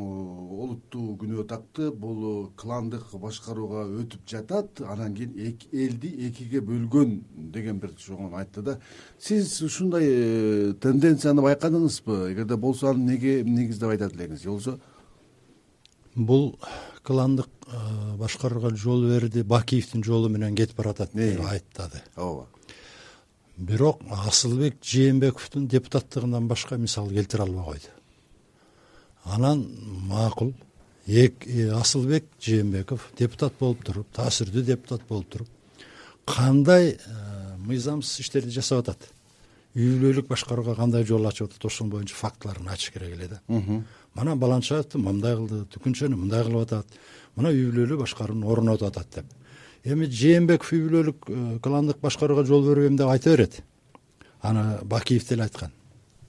олуттуу 0.64 1.16
күнөө 1.22 1.46
такты. 1.48 1.92
Бул 1.92 2.50
кландык 2.58 3.12
башкарууга 3.14 3.84
өтүп 3.86 4.26
жатат. 4.26 4.82
Анан 4.82 5.14
кийин 5.14 5.36
элди 5.72 6.10
экиге 6.30 6.62
бөлгөн 6.62 7.20
деген 7.54 7.78
бир 7.80 7.94
чогун 7.94 8.34
айтты 8.34 8.62
да. 8.62 8.80
Сиз 9.20 9.62
ушундай 9.62 10.74
тенденцияны 10.82 11.46
байкадыңызбы? 11.46 12.32
Эгерде 12.34 12.58
болсо 12.58 12.90
аны 12.90 13.06
эмнеге 13.06 13.44
негиздеп 13.44 13.94
айтат 13.94 14.18
элеңиз 14.18 14.42
же 14.42 14.50
болбосо 14.50 14.80
бул 16.16 16.58
кландык 17.04 17.50
э, 17.68 18.16
башкарууга 18.18 18.76
жол 18.76 19.04
берди 19.08 19.44
бакиевдин 19.44 20.04
жолу 20.04 20.30
менен 20.30 20.56
кетип 20.56 20.78
баратат 20.78 21.14
деп 21.14 21.42
айттады 21.46 22.02
ооба. 22.16 22.48
Бирок 23.58 24.02
асылбек 24.10 24.78
жээнбековдун 24.84 25.68
депутаттыгынан 25.68 26.48
башка 26.48 26.78
мисал 26.78 27.10
келтире 27.10 27.44
албай 27.44 27.66
койду. 27.66 27.88
Анан 29.24 29.68
макул 30.08 30.54
э, 31.08 31.30
асылбек 31.74 32.26
жээнбеков 32.42 33.12
депутат 33.18 33.54
болуп 33.60 33.84
туруп 33.84 34.08
таасирдүү 34.14 34.64
депутат 34.64 35.02
болуп 35.10 35.30
туруп 35.30 35.50
кандай 36.26 36.98
э, 36.98 37.58
мыйзамсыз 37.58 38.20
иштерди 38.22 38.54
жасап 38.54 38.86
атат? 38.86 39.10
Үй 39.76 39.96
бүлөлүк 39.98 40.28
башкарууга 40.28 40.76
кандай 40.76 41.06
жол 41.06 41.26
ачып 41.28 41.50
атат? 41.50 41.66
Ошол 41.66 41.88
боюнча 41.88 42.16
фактыларын 42.16 42.70
ачыш 42.70 42.92
керек 42.94 43.16
эле 43.18 43.28
да 43.28 43.42
мына 44.16 44.36
баланчаевди 44.36 45.02
мындай 45.02 45.36
кылды 45.36 45.66
түкүнчөнү 45.74 46.18
мындай 46.20 46.44
кылып 46.46 46.68
атат. 46.68 46.98
Мына 47.36 47.52
үй 47.52 47.68
бүлөлүү 47.72 48.02
башкарууну 48.04 48.50
орнотуп 48.52 48.90
атат 48.90 49.16
деп. 49.16 49.36
Эми 49.84 50.06
жээнбеков 50.06 50.74
үй 50.74 50.82
бүлөлүк 50.88 51.30
э, 51.30 51.60
кландык 51.64 52.02
башкарууга 52.02 52.46
жол 52.46 52.66
бербейм 52.68 52.98
деп 52.98 53.10
айта 53.10 53.32
берет. 53.36 53.62
Аны 54.42 54.80
бакиев 54.84 55.28
деле 55.28 55.44
айткан 55.44 55.72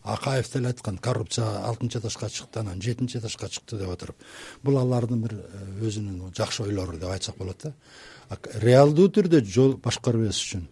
акаев 0.02 0.50
деле 0.52 0.68
айткан 0.68 0.98
коррупция 0.98 1.46
алтынчы 1.66 1.98
этажга 1.98 2.28
чыкты 2.28 2.60
анан 2.60 2.82
жетинчи 2.82 3.18
этажга 3.18 3.48
чыкты 3.48 3.78
деп 3.78 3.88
отуруп 3.88 4.16
бул 4.62 4.78
алардын 4.78 5.22
бир 5.22 5.34
э, 5.34 5.86
өзүнүн 5.86 6.34
жакшы 6.36 6.64
ойлору 6.64 6.98
деп 6.98 7.10
айтсак 7.10 7.38
болот 7.38 7.62
да. 7.62 7.72
Реалдуу 8.54 9.08
түрдө 9.08 9.44
жол 9.44 9.76
башкара 9.76 10.18
бериш 10.18 10.42
үчүн 10.42 10.66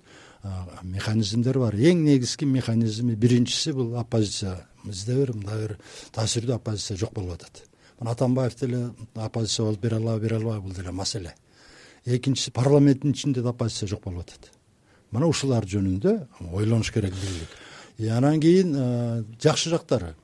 механизмдер 0.83 1.59
бар. 1.59 1.75
Эң 1.75 2.03
негизги 2.05 2.47
механизми 2.49 3.15
биринчиси 3.15 3.73
бул 3.73 3.95
оппозиция 4.01 4.67
бизде 4.85 5.17
бир 5.17 5.35
мындай 5.35 5.67
бир 5.67 5.77
таасирдүү 6.13 6.57
оппозиция 6.57 6.97
жок 6.97 7.15
болуп 7.15 7.39
атат. 7.39 7.65
Мына 8.01 8.13
атамбаев 8.13 8.57
деле 8.61 8.91
оппозиция 9.15 9.67
болуп 9.67 9.81
бере 9.81 9.97
алабы 9.97 10.21
бере 10.21 10.37
албайбы 10.37 10.67
бул 10.67 10.75
деле 10.75 10.91
маселе. 10.91 11.35
Экинчиси 12.05 12.51
парламенттин 12.51 13.13
ичинде 13.13 13.43
да 13.43 13.51
оппозиция 13.51 13.89
жок 13.89 14.05
болуп 14.05 14.29
атат. 14.29 14.53
Мына 15.11 15.27
ушулар 15.27 15.67
жөнүндө 15.67 16.17
ойлонуш 16.53 16.93
керек 16.93 17.15
бийлик 17.15 17.49
анан 18.09 18.41
кийин 18.41 18.75
э, 18.77 19.25
жакшы 19.43 19.71
жактары 19.71 20.15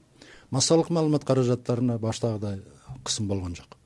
массалык 0.50 0.88
маалымат 0.90 1.24
каражаттарына 1.24 1.98
баштагыдай 1.98 2.62
кысым 3.04 3.28
болгон 3.28 3.54
жок 3.54 3.76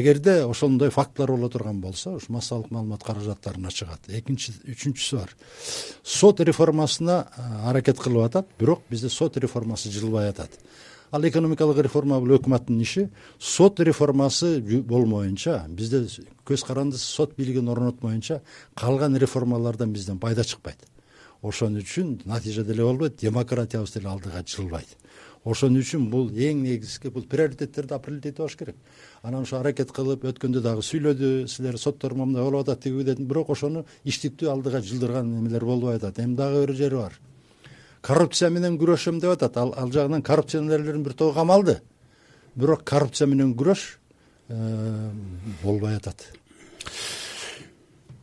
эгерде 0.00 0.44
ошондой 0.44 0.90
фактылар 0.90 1.30
боло 1.32 1.48
турган 1.48 1.80
болсо 1.80 2.16
ушу 2.16 2.32
массалык 2.32 2.70
маалымат 2.70 3.02
каражаттарына 3.04 3.70
чыгат. 3.70 4.00
Экинчи 4.08 4.52
үчүнчүсү 4.66 5.18
бар. 5.18 5.30
Сот 6.02 6.40
реформасына 6.40 7.26
аракет 7.64 7.98
кылып 7.98 8.26
атат 8.26 8.48
бирок 8.58 8.82
бизде 8.90 9.08
сот 9.08 9.36
реформасы 9.36 9.90
жылбай 9.90 10.28
атат. 10.30 10.50
Ал 11.10 11.22
экономикалык 11.26 11.78
реформа 11.84 12.18
бул 12.20 12.36
өкмөттүн 12.36 12.80
иши. 12.82 13.08
Сот 13.38 13.80
реформасы 13.80 14.58
болмоюнча 14.60 15.64
бизде 15.68 16.06
көз 16.46 16.66
карандысыз 16.66 17.06
сот 17.06 17.36
бийлигин 17.36 17.68
орнотмоюнча 17.68 18.42
калган 18.74 19.16
реформалардан 19.16 19.92
бизден 19.92 20.18
пайда 20.18 20.44
чыкпайт 20.44 20.78
ошон 21.48 21.78
үчүн 21.80 22.20
натыйжа 22.24 22.64
деле 22.64 22.84
болбойт 22.84 23.20
демократиябыз 23.20 23.92
деле 23.94 24.08
алдыга 24.10 24.42
жылбайт 24.46 24.96
ошон 25.46 25.78
үчүн 25.78 26.08
бул 26.10 26.26
эң 26.30 26.64
негизги 26.64 27.10
бул 27.14 27.24
приоритеттерди 27.30 27.94
определить 27.94 28.26
этип 28.26 28.40
алыш 28.40 28.56
керек. 28.56 28.76
Анан 29.22 29.42
ошо 29.46 29.60
аракет 29.60 29.92
кылып 29.94 30.24
өткөндө 30.26 30.62
дагы 30.62 30.82
сүйлөдү 30.82 31.46
силер 31.48 31.78
соттор 31.78 32.16
моундай 32.18 32.42
болуп 32.42 32.66
атат 32.66 32.82
тиги 32.82 33.04
деди 33.06 33.22
бирок 33.22 33.52
ошону 33.54 33.84
иштиктүү 34.04 34.50
алдыга 34.50 34.82
жылдырган 34.82 35.30
эмелер 35.38 35.64
болбой 35.64 35.96
атат. 36.00 36.18
Эми 36.18 36.34
дагы 36.34 36.66
бир 36.66 36.74
жери 36.74 36.96
бар. 36.96 37.18
Коррупция 38.02 38.50
менен 38.50 38.78
күрөшөм 38.78 39.20
деп 39.20 39.36
атат. 39.36 39.56
Ал 39.56 39.92
жагынан 39.92 40.22
коррупционерлердин 40.22 41.04
бир 41.04 41.14
тобу 41.14 41.32
камалды. 41.32 41.80
Бирок 42.56 42.82
коррупция 42.82 43.28
менен 43.28 43.54
күрөш 43.54 43.98
э, 44.48 45.10
болбой 45.62 45.94
атат 45.94 46.26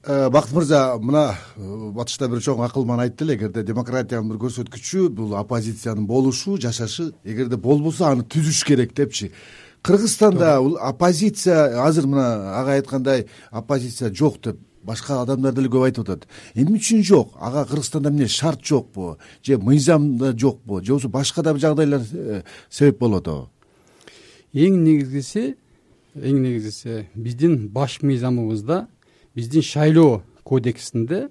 бакыт 0.03 0.51
мырза 0.51 0.97
мына 0.99 1.37
э, 1.55 1.91
батышта 1.95 2.27
бир 2.27 2.41
чоң 2.43 2.59
акылман 2.65 2.99
айтты 2.99 3.23
эле 3.23 3.37
эгерде 3.37 3.63
демократиянын 3.63 4.33
бир 4.33 4.39
көрсөткүчү 4.41 5.07
бул 5.15 5.35
оппозициянын 5.39 6.03
болушу 6.07 6.57
жашашы 6.59 7.13
эгерде 7.23 7.55
болбосо 7.55 8.09
аны 8.09 8.25
түзүш 8.27 8.65
керек 8.67 8.93
депчи. 8.93 9.31
Кыргызстанда 9.81 10.57
оппозиция 10.59 11.85
азыр 11.85 12.07
мына 12.07 12.59
агай 12.59 12.81
айткандай 12.81 13.27
оппозиция 13.51 14.13
жок 14.13 14.41
деп 14.43 14.59
башка 14.83 15.21
адамдар 15.21 15.53
деле 15.55 15.69
көп 15.71 15.85
айтып 15.87 16.09
атат. 16.09 16.27
Эмне 16.53 16.81
үчүн 16.81 17.03
жок? 17.03 17.37
Ага 17.39 17.63
кыргызстанда 17.69 18.09
эмне 18.09 18.27
шарт 18.27 18.59
жокпу? 18.59 19.17
Же 19.41 19.57
мыйзамда 19.57 20.33
жокпу? 20.37 20.81
Же 20.83 20.91
болбосо 20.91 21.07
башка 21.07 21.41
да 21.41 21.53
бир 21.53 21.61
жагдайлар 21.61 22.01
э, 22.11 22.41
себеп 22.69 22.99
болуп 22.99 23.21
атабы? 23.23 23.47
Эң 24.53 24.83
негизгиси 24.83 25.55
эң 26.13 26.43
негизгиси 26.43 27.07
биздин 27.15 27.69
баш 27.69 28.01
мыйзамыбызда 28.01 28.87
биздин 29.35 29.61
шайлоо 29.61 30.23
кодексинде 30.43 31.29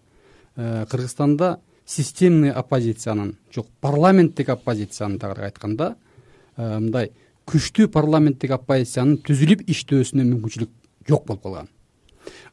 э, 0.57 0.87
кыргызстанда 0.91 1.61
системный 1.87 2.51
оппозициянын 2.51 3.37
жок 3.55 3.67
парламенттик 3.81 4.49
оппозициянын 4.49 5.19
тагыраак 5.19 5.53
айтканда 5.53 5.97
э, 6.57 6.79
мындай 6.79 7.13
күчтүү 7.47 7.89
парламенттик 7.93 8.55
оппозициянын 8.57 9.21
түзүлүп 9.27 9.65
иштөөсүнө 9.71 10.27
мүмкүнчүлүк 10.31 10.71
жок 11.09 11.27
болуп 11.27 11.43
калган. 11.43 11.69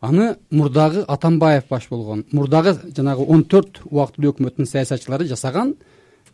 Аны 0.02 0.38
мурдагы 0.50 1.04
атамбаев 1.08 1.68
баш 1.70 1.90
болгон 1.90 2.26
мурдагы 2.32 2.78
жанагы 2.96 3.26
он 3.26 3.44
төрт 3.44 3.82
убактылуу 3.86 4.34
өкмөттүн 4.34 4.70
саясатчылары 4.70 5.28
жасаган 5.30 5.76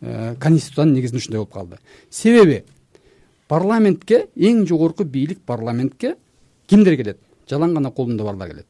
э, 0.00 0.34
конституциянын 0.40 0.94
негизинде 0.94 1.22
ушундай 1.22 1.38
болуп 1.38 1.52
калды. 1.52 1.78
Себеби 2.10 2.64
парламентке 3.48 4.26
эң 4.36 4.66
жогорку 4.66 5.04
бийлик 5.04 5.40
парламентке 5.44 6.16
кимдер 6.66 6.96
келет? 6.96 7.20
Жалаң 7.48 7.74
гана 7.74 7.92
колунда 7.92 8.24
барлар 8.24 8.50
келет 8.50 8.66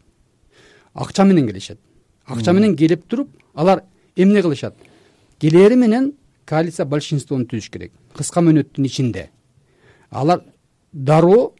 акча 0.97 1.25
менен 1.25 1.47
келишет. 1.47 1.79
Акча 2.27 2.53
менен 2.53 2.77
келип 2.77 3.07
туруп 3.07 3.29
алар 3.55 3.83
эмне 4.17 4.43
кылышат? 4.43 4.75
Келери 5.41 5.77
менен 5.77 6.13
коалиция 6.47 6.87
большинствону 6.87 7.45
түзүш 7.45 7.71
керек. 7.71 7.93
Кыска 8.17 8.41
мөөнөттүн 8.41 8.87
ичинде. 8.89 9.29
Алар 10.11 10.43
дароо 10.93 11.53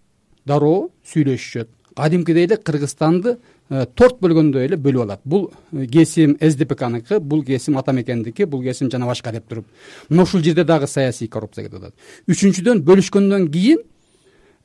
дароо 0.47 0.91
сүйлөшүшөт. 1.13 1.69
Кадимкидей 1.97 2.45
эле 2.45 2.57
кыргызстанды 2.57 3.39
э, 3.69 3.87
торт 3.95 4.21
бөлгөндөй 4.21 4.67
эле 4.69 4.77
бөлүп 4.77 5.03
алат. 5.05 5.21
Бул 5.25 5.51
э, 5.73 5.87
кесим 5.87 6.37
сдпкныкы 6.41 7.21
бул 7.21 7.45
кесим 7.45 7.79
ата 7.79 7.93
мекендики 7.93 8.45
бул 8.45 8.63
кесим 8.63 8.91
жана 8.91 9.07
башка 9.07 9.33
деп 9.33 9.49
туруп. 9.49 9.67
Мына 10.09 10.23
ушул 10.23 10.43
жерде 10.43 10.65
дагы 10.65 10.87
саясий 10.87 11.29
коррупция 11.29 11.65
кетип 11.65 11.83
атат. 11.83 11.95
Үчүнчүдөн 12.29 12.85
бөлүшкөндөн 12.85 13.49
кийин 13.53 13.81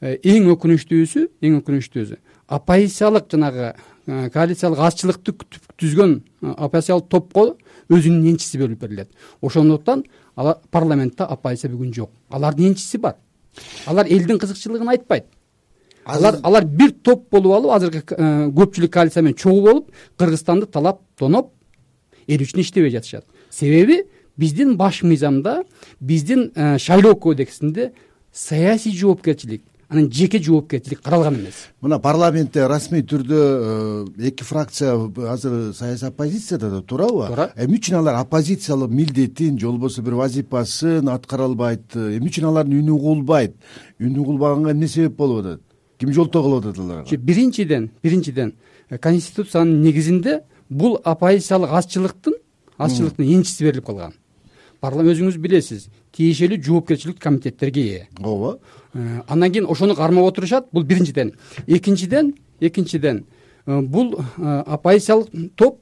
э, 0.02 0.18
эң 0.24 0.52
өкүнүчтүүсү 0.56 1.28
эң 1.42 1.62
өкүнүчтүүсү 1.62 2.20
оппозициялык 2.52 3.30
жанагы 3.32 3.72
коалициялык 4.34 4.80
азчылыкты 4.80 5.34
түзгөн 5.80 6.18
оппозициялык 6.42 7.08
топко 7.10 7.56
өзүнүн 7.92 8.32
энчиси 8.34 8.60
бөлүп 8.60 8.82
берилет. 8.86 9.10
Ошондуктан 9.42 10.04
алар 10.36 10.60
парламентте 10.72 11.24
оппозиция 11.24 11.72
бүгүн 11.72 11.94
жок. 11.96 12.12
Алардын 12.30 12.72
энчиси 12.72 12.98
бар. 12.98 13.18
Алар 13.86 14.08
элдин 14.08 14.40
кызыкчылыгын 14.40 14.90
айтпайт. 14.96 15.26
Алар 16.06 16.40
алар 16.44 16.66
бир 16.66 16.92
топ 17.04 17.30
болуп 17.32 17.54
алып 17.54 17.76
азыркы 17.76 18.16
э, 18.16 18.50
көпчүлүк 18.56 18.92
коалиция 18.94 19.24
менен 19.24 19.38
чогуу 19.38 19.62
болуп 19.62 19.92
кыргызстанды 20.18 20.66
талап 20.66 21.02
тоноп 21.20 21.52
эл 22.28 22.42
үчүн 22.42 22.64
иштебей 22.64 22.92
жатышат. 22.92 23.26
Себеби 23.50 24.04
биздин 24.38 24.78
баш 24.78 25.04
мыйзамда 25.04 25.62
биздин 26.00 26.52
э, 26.56 26.78
шайлоо 26.80 27.16
кодексинде 27.16 27.92
саясий 28.34 28.96
жоопкерчилик 28.96 29.64
анан 29.92 30.12
жеке 30.12 30.40
жоопкерчилик 30.40 31.02
каралган 31.02 31.36
эмес. 31.36 31.68
Мына 31.82 32.00
парламентте 32.00 32.66
расмий 32.68 33.04
түрдө 33.04 33.40
э, 34.18 34.28
эки 34.30 34.44
фракция 34.44 34.94
азыр 35.28 35.74
саясий 35.76 36.08
оппозицияда 36.08 36.70
да 36.70 36.82
туурабы 36.82 37.28
туура 37.28 37.50
эмне 37.58 37.78
үчүн 37.78 37.98
алар 38.00 38.22
оппозициялык 38.22 38.90
милдетин 38.90 39.60
же 39.60 39.68
болбосо 39.68 40.02
бир 40.02 40.16
вазипасын 40.16 41.10
аткара 41.10 41.44
албайт. 41.44 41.96
Эмне 41.96 42.30
үчүн 42.30 42.48
алардын 42.48 42.80
үнү 42.80 42.96
угулбайт. 42.96 43.58
Үнү 44.00 44.24
угулбаганга 44.24 44.72
эмне 44.72 44.88
себеп 44.88 45.18
болуп 45.18 45.44
атат? 45.44 45.62
Ким 46.00 46.14
жолтоо 46.14 46.44
кылып 46.44 46.66
атат 46.66 46.80
аларга? 46.80 47.18
Биринчиден 47.18 47.92
биринчиден 48.02 48.56
э, 48.90 48.98
конституциянын 48.98 49.82
негизинде 49.82 50.42
бул 50.70 51.02
оппозициялык 51.04 51.70
азчылыктын 51.70 52.40
азчылыктын 52.78 53.28
энчиси 53.28 53.68
берилип 53.68 53.86
калган 53.86 54.14
өзүңүз 54.82 55.38
билесиз. 55.38 55.90
Тиешелүү 56.12 56.62
жоопкерчилик 56.64 57.20
комитеттерге 57.20 57.82
ээ 57.82 58.08
ооба. 58.24 58.60
Э, 58.94 59.22
андан 59.28 59.52
кийин 59.52 59.66
ошону 59.70 59.96
кармап 59.96 60.26
отурушат 60.26 60.68
бул 60.72 60.84
биринчиден. 60.84 61.34
Экинчиден 61.68 62.36
экинчиден 62.60 63.26
э, 63.66 63.82
бул 63.82 64.20
оппозициялык 64.38 65.30
топ 65.56 65.80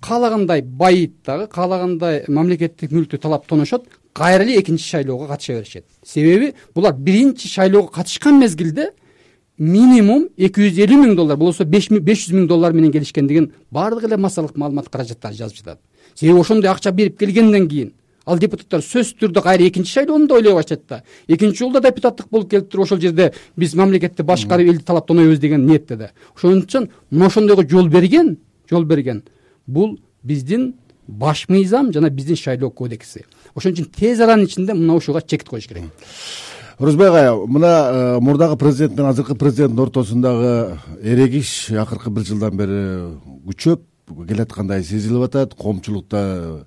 каалагандай 0.00 0.62
байыйт 0.62 1.22
дагы 1.26 1.46
каалагандай 1.48 2.24
мамлекеттик 2.28 2.90
мүлктү 2.92 3.18
талап 3.18 3.46
тоношот 3.46 3.88
кайра 4.12 4.44
эле 4.44 4.60
экинчи 4.60 4.84
шайлоого 4.84 5.26
катыша 5.26 5.58
беришет. 5.58 5.86
Себеби 6.04 6.54
булар 6.74 6.94
биринчи 6.94 7.48
шайлоого 7.48 7.88
катышкан 7.88 8.38
мезгилде 8.38 8.92
минимум 9.58 10.28
эки 10.38 10.60
жүз 10.60 10.78
элүү 10.86 11.02
миң 11.04 11.16
доллар 11.16 11.36
болбосо 11.36 11.64
беш 11.64 11.90
жүз 11.90 12.32
миң 12.32 12.46
доллар 12.48 12.72
менен 12.72 12.92
келишкендигин 12.92 13.52
баардык 13.70 14.04
эле 14.08 14.16
массалык 14.16 14.56
маалымат 14.56 14.88
каражаттары 14.88 15.34
жазып 15.34 15.58
жатат. 15.58 15.80
Себеби 16.14 16.40
ошондой 16.40 16.70
акча 16.70 16.92
берип 16.92 17.18
келгенден 17.18 17.68
кийин 17.68 17.92
ал 18.30 18.38
депутаттар 18.38 18.82
сөзсүз 18.84 19.16
түрдө 19.20 19.42
кайра 19.42 19.66
экинчи 19.66 19.92
шайлоону 19.92 20.28
да 20.28 20.34
ойлой 20.38 20.54
баштайт 20.54 20.82
да. 20.88 21.02
Экинчи 21.28 21.58
жолу 21.64 21.72
да 21.72 21.80
депутаттык 21.80 22.28
болуп 22.30 22.50
келип 22.50 22.70
туруп 22.70 22.86
ошол 22.86 23.00
жерде 23.00 23.32
биз 23.56 23.74
мамлекетти 23.74 24.22
башкарып 24.22 24.68
элди 24.68 24.84
талап 24.84 25.08
деген 25.08 25.66
ниетте 25.66 25.96
да. 25.96 26.10
Ошон 26.36 26.62
үчүн 26.62 26.90
мына 27.10 27.26
ошондойго 27.26 27.68
жол 27.68 27.88
берген 27.88 28.38
жол 28.70 28.84
берген 28.84 29.22
бул 29.66 29.98
биздин 30.22 30.74
баш 31.06 31.48
мыйзам 31.48 31.92
жана 31.92 32.10
биздин 32.10 32.36
шайлоо 32.36 32.70
кодекси. 32.70 33.24
Ошон 33.54 33.72
үчүн 33.72 33.90
тез 33.90 34.20
аранын 34.20 34.46
ичинде 34.46 34.74
мына 34.74 34.94
ушуга 34.94 35.20
чек 35.20 35.44
коюш 35.44 35.66
керек. 35.66 35.84
Орозбек 36.78 37.08
агай 37.08 37.46
мына 37.46 37.90
э, 37.92 38.20
мурдагы 38.20 38.56
президент 38.56 38.96
менен 38.96 39.10
азыркы 39.10 39.34
президенттин 39.34 39.80
ортосундагы 39.80 40.78
эрегиш 41.02 41.70
акыркы 41.70 42.10
бир 42.10 42.24
жылдан 42.24 42.56
бери 42.56 42.78
күчөп 43.44 43.82
келаткандай 44.28 44.82
сезилип 44.82 45.26
атат 45.26 45.54
коомчулукта 45.54 46.64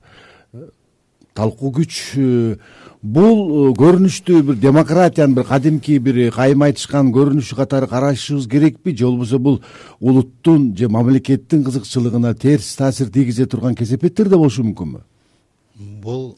талкуу 1.33 1.71
күч 1.73 1.99
э, 2.17 2.57
бул 3.01 3.73
көрүнүштү 3.77 4.41
бир 4.47 4.59
демократиянын 4.61 5.35
бир 5.35 5.47
кадимки 5.49 5.97
бир 5.99 6.19
кайым 6.35 6.65
айтышкан 6.67 7.11
көрүнүшү 7.15 7.57
катары 7.57 7.87
карашыбыз 7.87 8.47
керекпи? 8.47 8.95
Же 8.95 9.05
болбосо 9.05 9.39
бул 9.39 9.61
улуттун 9.99 10.75
же 10.77 10.89
мамлекеттин 10.89 11.63
кызыкчылыгына 11.63 12.33
терс 12.35 12.75
таасир 12.75 13.09
тийгизе 13.09 13.45
турган 13.45 13.75
кесепеттер 13.75 14.29
да 14.29 14.37
болушу 14.37 14.63
мүмкүнбү 14.63 15.03
бул 16.03 16.37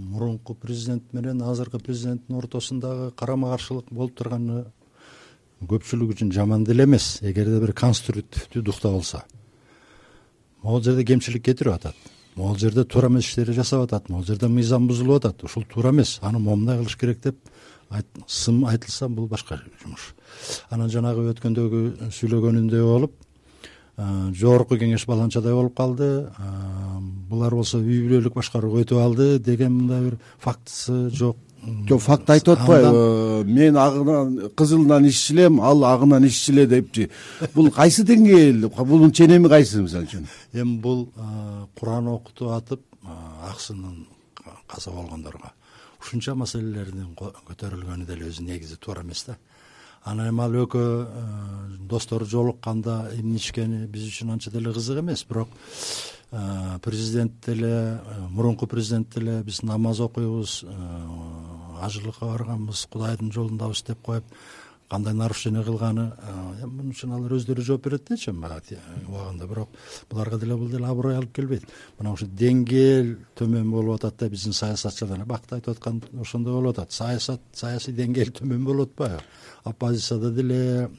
мурунку 0.00 0.54
президент 0.54 1.12
менен 1.12 1.42
азыркы 1.42 1.78
президенттин 1.78 2.36
ортосундагы 2.36 3.10
карама 3.16 3.50
каршылык 3.52 3.90
болуп 3.90 4.16
турганы 4.18 4.64
көпчүлүк 5.60 6.14
үчүн 6.14 6.32
жаман 6.32 6.64
деле 6.64 6.84
эмес. 6.84 7.18
Эгерде 7.20 7.60
бир 7.60 7.74
конструктивдүү 7.76 8.62
духта 8.64 8.88
болсо 8.88 9.22
могул 10.62 10.82
жерде 10.84 11.04
кемчилик 11.04 11.44
кетирип 11.44 11.74
атат 11.74 11.96
могул 12.36 12.58
жерде 12.58 12.84
туура 12.84 13.08
эмес 13.08 13.26
иштерди 13.28 13.56
жасап 13.56 13.84
атат 13.86 14.08
могул 14.08 14.26
жерде 14.26 14.48
мыйзам 14.48 14.86
бузулуп 14.88 15.24
атат. 15.24 15.44
Ушул 15.44 15.64
туура 15.64 15.90
эмес 15.90 16.18
аны 16.22 16.38
момундай 16.38 16.78
кылыш 16.78 16.96
керек 16.96 17.20
деп 17.22 17.36
сын 18.26 18.64
айтылса 18.64 19.08
бул 19.08 19.26
башка 19.28 19.60
жумуш. 19.82 20.14
Анан 20.70 20.90
жанагы 20.90 21.30
өткөндөгү 21.32 22.10
сүйлөгөнүндөй 22.14 22.82
болуп 22.86 23.12
жогорку 24.32 24.78
кеңеш 24.78 25.06
баланчадай 25.06 25.52
болуп 25.52 25.76
калды. 25.76 26.30
Булар 27.30 27.54
болсо 27.54 27.80
үй 27.82 28.00
бүлөлүк 28.06 28.34
башкарууга 28.34 28.84
өтүп 28.84 29.02
алды 29.02 29.38
деген 29.38 29.74
мындай 29.76 30.06
бир 30.08 30.18
фактысы 30.38 31.10
жок 31.10 31.36
жок 31.88 32.00
факт 32.00 32.30
айтып 32.30 32.58
атпайбы. 32.58 33.44
Мен 33.44 33.76
агынан 33.76 34.50
кызылынан 34.56 35.08
иччү 35.10 35.34
элем 35.36 35.60
ал 35.60 35.84
агынан 35.84 36.24
иччү 36.24 36.54
эле 36.54 36.66
депчи. 36.66 37.10
Бул 37.54 37.70
кайсы 37.70 38.04
деңгээл 38.04 38.68
бунун 38.78 39.12
ченеми 39.12 39.48
кайсы 39.48 39.82
мисалы 39.82 40.08
үчүн? 40.08 40.28
Эми 40.54 40.78
бул 40.80 41.08
куран 41.78 42.08
окутуп 42.08 42.52
атып 42.56 42.80
аксынын 43.50 44.06
каза 44.66 44.90
болгондорго 44.90 45.52
ушунча 46.00 46.34
маселелердин 46.34 47.14
көтөрүлгөнү 47.16 48.06
деле 48.08 48.28
өзү 48.30 48.44
негизи 48.46 48.78
туура 48.80 49.04
эмес 49.04 49.24
да 49.28 49.36
анан 50.04 50.30
эми 50.30 50.42
ал 50.42 50.54
экөө 50.64 51.06
э, 51.06 51.76
достору 51.88 52.24
жолукканда 52.24 53.10
эмне 53.14 53.36
ичкени 53.36 53.86
биз 53.86 54.08
үчүн 54.08 54.32
анча 54.32 54.50
деле 54.50 54.72
кызык 54.72 55.00
эмес. 55.00 55.24
Бирок 55.28 55.48
э, 56.32 56.78
президент 56.82 57.32
деле 57.44 58.00
э, 58.00 58.26
мурунку 58.30 58.66
президент 58.66 59.14
деле 59.14 59.42
биз 59.42 59.62
намаз 59.62 60.00
окуйбуз 60.00 60.64
ажылыкка 61.80 62.26
барганбыз 62.26 62.86
кудайдын 62.86 63.32
жолундабыз 63.32 63.82
деп 63.82 64.00
коюп 64.02 64.24
кандай 64.88 65.14
нарушение 65.14 65.62
кылганы 65.62 66.12
эми 66.62 66.70
мун 66.70 66.88
үчүн 66.90 67.12
алар 67.14 67.36
өздөрү 67.36 67.62
жооп 67.62 67.84
берет 67.84 68.08
дечи 68.08 68.32
баягы 68.32 68.78
убагында. 69.06 69.46
Бирок 69.46 69.68
буларга 70.10 70.38
деле 70.38 70.56
бул 70.56 70.68
деле 70.68 70.86
аброй 70.86 71.14
алып 71.16 71.32
келбейт. 71.36 71.68
Мына 71.98 72.14
ушу 72.16 72.26
деңгээл 72.26 73.14
төмөн 73.38 73.70
болуп 73.70 74.00
атат 74.00 74.16
да 74.18 74.28
биздин 74.28 74.52
саясатчылар 74.52 75.24
бакыт 75.26 75.52
айтып 75.52 75.76
аткан 75.76 76.02
ошондой 76.20 76.54
болуп 76.54 76.78
атат. 76.78 76.92
Саясат 76.92 77.40
саясий 77.52 77.94
деңгээл 77.94 78.32
төмөн 78.40 78.64
болуп 78.64 78.90
атпайбы 78.90 79.22
оппозицияда 79.64 80.30
деле 80.30 80.90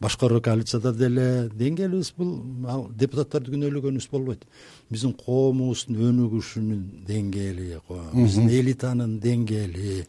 башкаруу 0.00 0.40
коалицияда 0.40 0.92
деле 0.92 1.26
деңгээлибиз 1.54 2.12
бул 2.16 2.32
ал 2.68 2.86
депутаттарды 2.90 3.52
күнөөлөгөнүбүз 3.54 4.08
болбойт. 4.10 4.46
Биздин 4.90 5.14
коомубуздун 5.18 6.00
өнүгүшүнүн 6.08 6.82
деңгээли 7.08 7.80
биздин 8.14 8.50
элитанын 8.50 9.18
деңгээли 9.22 10.02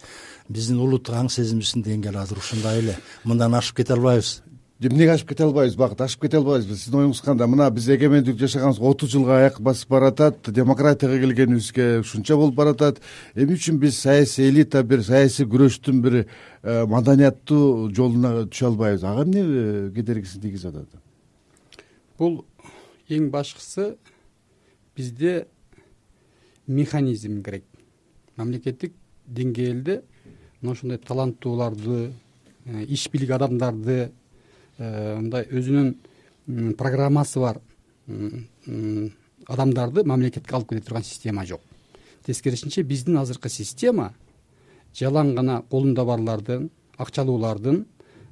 биздин 0.50 0.82
улуттук 0.84 1.20
аң 1.20 1.30
сезимибиздин 1.34 1.86
деңгээли 1.86 2.24
азыр 2.24 2.42
ушундай 2.42 2.82
эле. 2.82 2.98
Мындан 3.24 3.54
ашып 3.60 3.82
кете 3.82 3.98
албайбыз 3.98 4.40
эмнеге 4.86 5.14
ашып 5.14 5.30
кете 5.30 5.44
албайбыз? 5.44 5.76
Бакыт 5.78 6.02
ашып 6.02 6.22
кете 6.22 6.38
албайбызбы? 6.38 6.76
Сиздин 6.76 7.00
оюңуз 7.00 7.22
кандай? 7.24 7.48
Мына 7.48 7.70
биз 7.72 7.88
эгемендүүлүк 7.94 8.40
жашаганыбызга 8.42 8.90
отуз 8.90 9.12
жылга 9.14 9.38
аяк 9.38 9.60
басып 9.62 9.90
баратат 9.90 10.50
демократияга 10.50 11.20
келгенибизге 11.20 12.00
ушунча 12.00 12.38
болуп 12.38 12.56
баратат 12.56 13.02
эмне 13.36 13.58
үчүн 13.58 13.78
биз 13.80 14.00
саясий 14.00 14.50
элита 14.50 14.84
бир 14.84 15.04
саясий 15.04 15.46
күрөштүн 15.46 16.02
бир 16.02 16.18
э, 16.24 16.26
маданияттуу 16.86 17.92
жолуна 17.94 18.48
түшө 18.48 18.72
албайбыз. 18.72 19.04
Ага 19.04 19.24
эмне 19.24 19.44
э, 19.44 19.92
кедергисин 19.96 20.42
тийгизип 20.42 20.76
атат? 20.76 20.90
Бул 22.18 22.44
эң 23.10 23.30
башкысы 23.32 23.96
бизде 24.96 25.48
механизм 26.68 27.42
керек. 27.44 27.66
Мамлекеттик 28.38 28.94
деңгээлде 29.28 30.02
мына 30.62 30.74
ушундай 30.74 30.98
таланттууларды 30.98 32.12
э, 32.66 32.86
иш 32.88 33.10
бийлик 33.12 33.32
адамдарды 33.36 34.12
мындай 34.78 35.48
өзүнүн 35.52 36.76
программасы 36.78 37.40
бар 37.40 37.60
адамдарды 39.48 40.04
мамлекетке 40.08 40.56
алып 40.56 40.70
келе 40.70 40.82
турган 40.82 41.04
система 41.04 41.46
жок. 41.46 41.62
Тескерисинче 42.26 42.84
биздин 42.84 43.18
азыркы 43.20 43.50
система 43.50 44.14
жалаң 44.96 45.34
гана 45.36 45.62
колунда 45.70 46.06
барлардын 46.06 46.70
акчалуулардын 46.98 47.84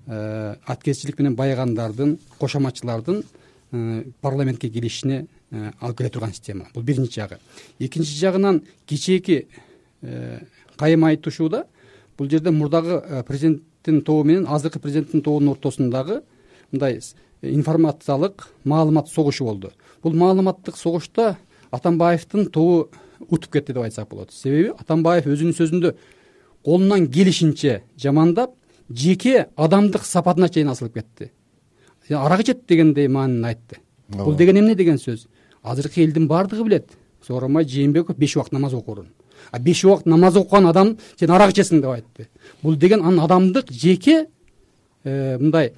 э, 0.08 0.56
аткезчилик 0.66 1.20
менен 1.20 1.36
байыгандардын 1.36 2.18
кошоматчылардын 2.40 3.24
э, 3.24 4.04
парламентке 4.22 4.70
келишине 4.70 5.26
алып 5.52 5.98
келе 5.98 6.10
турган 6.10 6.34
система. 6.34 6.68
Бул 6.74 6.84
биринчи 6.84 7.20
жагы. 7.20 7.40
Экинчи 7.80 8.16
жагынан 8.16 8.62
кечээки 8.88 9.48
кайым 10.78 11.04
айтышууда 11.06 11.66
бул 12.18 12.30
жерде 12.30 12.52
мурдагы 12.52 13.24
президенттин 13.82 14.02
тобу 14.04 14.24
менен 14.24 14.48
азыркы 14.48 14.80
президенттин 14.80 15.22
тобунун 15.22 15.54
ортосундагы 15.54 16.22
мындай 16.72 17.02
информациялык 17.42 18.48
маалымат 18.64 19.08
согушу 19.10 19.46
болду. 19.46 19.72
Бул 20.04 20.14
маалыматтык 20.14 20.78
согушта 20.78 21.38
атамбаевдин 21.72 22.52
тобу 22.52 22.90
утуп 23.20 23.52
кетти 23.52 23.74
деп 23.74 23.84
айтсак 23.84 24.10
болот. 24.10 24.32
Себеби 24.32 24.72
атамбаев 24.78 25.26
өзүнүн 25.26 25.56
сөзүндө 25.58 25.96
колунан 26.64 27.08
келишинче 27.08 27.84
жамандап 27.98 28.54
жеке 28.90 29.48
адамдык 29.56 30.06
сапатына 30.06 30.50
чейин 30.50 30.70
асылып 30.70 30.94
кетти. 30.94 31.32
Арак 32.10 32.42
ичет 32.42 32.68
дегендей 32.68 33.08
маанини 33.08 33.46
айтты. 33.46 33.80
Бул 34.10 34.36
деген 34.36 34.60
эмне 34.60 34.76
деген 34.76 34.98
сөз? 34.98 35.28
Азыркы 35.64 36.04
элдин 36.04 36.28
баардыгы 36.28 36.64
билет. 36.64 36.90
Сооронбай 37.26 37.66
жээнбеков 37.66 38.18
беш 38.18 38.36
убакыт 38.36 38.54
намаз 38.54 38.74
окурун 38.74 39.10
а 39.52 39.60
беш 39.60 39.84
убакыт 39.86 40.06
намаз 40.06 40.36
окуган 40.38 40.68
адам 40.68 40.98
сен 41.20 41.32
арак 41.32 41.54
ичесиң 41.56 41.82
деп 41.82 41.90
айтты. 41.90 42.28
Бул 42.62 42.76
деген 42.76 43.02
анын 43.02 43.24
адамдык 43.26 43.72
жеке 43.72 44.28
э, 45.04 45.38
мындай 45.40 45.74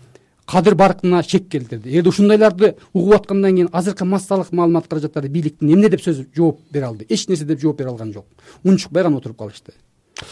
кадыр 0.46 0.76
баркына 0.76 1.24
шек 1.24 1.48
келтирди. 1.50 1.90
Эгерде 1.90 2.10
ушундайларды 2.10 2.76
угуп 2.94 3.14
аткандан 3.14 3.56
кийин 3.56 3.70
азыркы 3.72 4.06
массалык 4.06 4.52
маалымат 4.52 4.88
каражаттары 4.88 5.30
бийликтин 5.30 5.74
эмне 5.74 5.90
деп 5.90 6.02
сөз 6.02 6.26
жооп 6.36 6.60
бере 6.72 6.86
алды? 6.86 7.06
Эч 7.10 7.28
нерсе 7.28 7.46
деп 7.46 7.62
жооп 7.62 7.78
бере 7.78 7.90
алган 7.90 8.14
жок. 8.14 8.26
Унчукпай 8.64 9.04
гана 9.04 9.18
отуруп 9.18 9.38
калышты. 9.38 9.74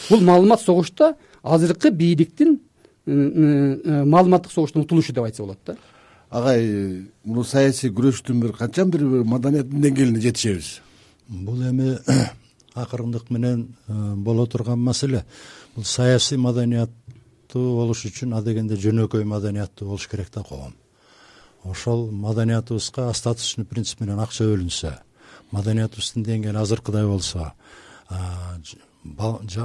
Бул 0.10 0.22
маалымат 0.22 0.62
согушта 0.62 1.16
азыркы 1.44 1.92
бийликтин 1.92 2.60
маалыматтык 3.06 4.52
согуштун 4.52 4.84
утулушу 4.84 5.14
деп 5.14 5.24
айтса 5.24 5.44
болот 5.44 5.60
да. 5.66 5.78
Агай 6.30 7.08
муну 7.24 7.44
саясий 7.44 7.90
күрөштүн 7.90 8.40
бир 8.42 8.54
качан 8.54 8.92
бир 8.92 9.04
маданияттын 9.04 9.82
деңгээлине 9.82 10.22
жетишебиз? 10.22 10.80
Бул 11.28 11.62
эми 11.68 11.98
акырындык 12.74 13.30
менен 13.30 13.76
боло 13.88 14.48
турган 14.48 14.80
маселе. 14.80 15.26
Бул 15.76 15.84
саясий 15.84 16.38
маданият 16.38 16.92
болуш 17.54 18.06
үчүн 18.08 18.34
адегенде 18.38 18.78
жөнөкөй 18.80 19.26
маданияттуу 19.28 19.90
болуш 19.90 20.08
керек 20.08 20.32
да 20.34 20.44
коом. 20.44 20.74
Ошол 21.64 22.10
маданиятыбызга 22.12 23.10
остаточный 23.10 23.66
принцип 23.66 24.00
менен 24.00 24.20
акча 24.20 24.46
бөлүнсө 24.48 24.96
маданиятыбыздын 25.52 26.24
деңгээли 26.24 26.62
азыркыдай 26.62 27.06
болсо 27.06 27.52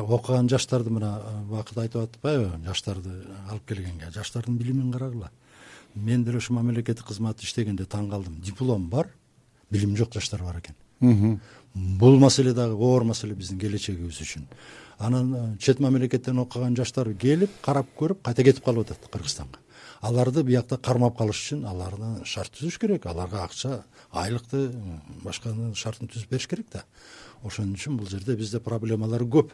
окуган 0.03 0.49
жаштарды 0.51 0.91
мына 0.91 1.13
бакыт 1.51 1.79
айтып 1.79 2.03
атпайбы 2.03 2.51
жаштарды 2.65 3.21
алып 3.51 3.69
келгенге 3.69 4.11
жаштардын 4.15 4.59
билимин 4.59 4.93
карагыла. 4.93 5.31
Мен 5.95 6.25
деле 6.25 6.39
ушул 6.39 6.57
мамлекеттик 6.57 7.07
кызматта 7.07 7.45
иштегенде 7.45 7.85
таң 7.85 8.11
калдым. 8.11 8.41
Диплом 8.41 8.89
бар 8.91 9.13
билим 9.71 9.97
жок 9.97 10.13
жаштар 10.13 10.43
бар 10.43 10.59
экен 10.59 10.75
бул 11.01 12.19
маселе 12.19 12.55
дагы 12.55 12.75
оор 12.75 13.05
маселе 13.05 13.35
биздин 13.35 13.59
келечегибиз 13.59 14.21
үчүн. 14.25 14.47
Анан 14.99 15.35
э, 15.35 15.59
чет 15.59 15.81
мамлекеттен 15.81 16.39
окуган 16.39 16.77
жаштар 16.77 17.13
келип 17.15 17.51
карап 17.63 17.87
көрүп 17.99 18.23
кайта 18.25 18.45
кетип 18.45 18.65
калып 18.65 18.91
атат 18.91 19.11
кыргызстанга. 19.13 19.61
Аларды 20.01 20.43
биякта 20.43 20.79
кармап 20.79 21.19
калыш 21.19 21.43
үчүн 21.43 21.67
аларны 21.69 22.25
шарт 22.25 22.55
түзүш 22.57 22.79
керек 22.81 23.07
аларга 23.07 23.45
акча 23.45 23.83
айлыкты 24.13 24.71
башка 25.25 25.53
шартын 25.75 26.09
түзүп 26.09 26.33
бериш 26.33 26.49
керек 26.49 26.71
да. 26.73 26.85
Ошон 27.45 27.75
үчүн 27.75 27.99
бул 27.99 28.09
жерде 28.09 28.37
бизде 28.37 28.61
проблемалар 28.61 29.27
көп. 29.29 29.53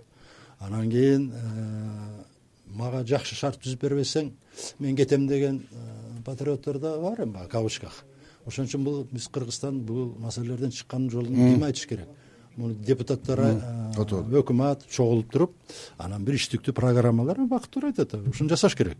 Анан 0.60 0.90
кийин 0.90 1.32
э, 1.34 2.24
мага 2.66 3.02
жакшы 3.02 3.34
шарт 3.34 3.58
түзүп 3.64 3.82
бербесең 3.82 4.30
мен 4.78 4.96
кетем 4.96 5.26
деген 5.26 5.64
э, 5.72 6.22
патриоттор 6.24 6.78
да 6.78 6.96
бар 7.00 7.24
эми 7.24 7.32
баягы 7.32 7.50
кавычках 7.50 8.04
ошон 8.46 8.66
үчүн 8.66 8.84
бул 8.84 9.06
биз 9.10 9.28
кыргызстан 9.32 9.80
бул 9.86 10.14
маселелерден 10.18 10.70
чыккан 10.70 11.08
жолун 11.10 11.34
ким 11.34 11.64
айтыш 11.64 11.86
керек? 11.86 12.08
Муну 12.56 12.74
депутаттар 12.74 13.40
өкмөт 13.96 14.86
чогулуп 14.90 15.30
туруп 15.32 15.54
анан 15.98 16.24
бир 16.24 16.36
иштиктүү 16.36 16.74
программалар 16.76 17.40
бакыт 17.48 17.78
айтат 17.82 18.14
ушуну 18.14 18.50
жасаш 18.50 18.76
керек. 18.76 18.98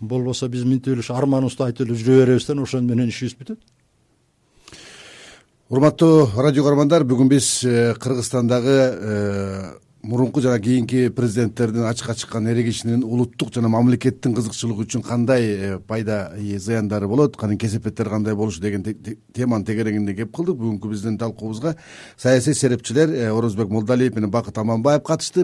Болбосо 0.00 0.48
биз 0.48 0.64
минтип 0.64 0.92
эле 0.94 1.00
ушу 1.00 1.14
арманыбызды 1.14 1.64
айтып 1.64 1.86
эле 1.86 1.96
жүрө 1.96 2.24
беребиз 2.24 2.46
да 2.46 2.60
ошону 2.60 2.88
менен 2.88 3.08
ишибиз 3.08 3.36
бүтөт. 3.38 3.58
Урматтуу 5.72 6.28
радио 6.36 6.66
көрөрмандар 6.66 7.06
бүгүн 7.08 7.30
биз 7.32 7.62
э, 7.64 7.94
кыргызстандагы 7.96 8.76
э, 8.76 9.70
мурунку 10.02 10.40
жана 10.40 10.58
кийинки 10.58 11.08
президенттердин 11.08 11.84
ачыкка 11.86 12.14
чыккан 12.14 12.48
эрегишинин 12.50 13.04
улуттук 13.04 13.52
жана 13.54 13.68
мамлекеттин 13.70 14.34
кызыкчылыгы 14.34 14.82
үчүн 14.82 15.02
кандай 15.02 15.46
э, 15.46 15.78
пайда 15.78 16.32
зыяндары 16.36 17.06
болот? 17.08 17.36
Анын 17.42 17.58
кесепеттери 17.58 18.10
кандай 18.10 18.34
болушу 18.34 18.60
деген 18.60 18.82
теманын 19.32 19.64
тегерегинде 19.64 20.14
кеп 20.14 20.34
кылдык. 20.34 20.58
Бүгүнкү 20.58 20.90
биздин 20.90 21.18
талкуубузга 21.18 21.76
саясий 22.16 22.54
серепчилер 22.54 23.30
орозбек 23.32 23.68
молдалиев 23.68 24.14
менен 24.14 24.30
бакыт 24.30 24.58
аманбаев 24.58 25.02
катышты 25.02 25.40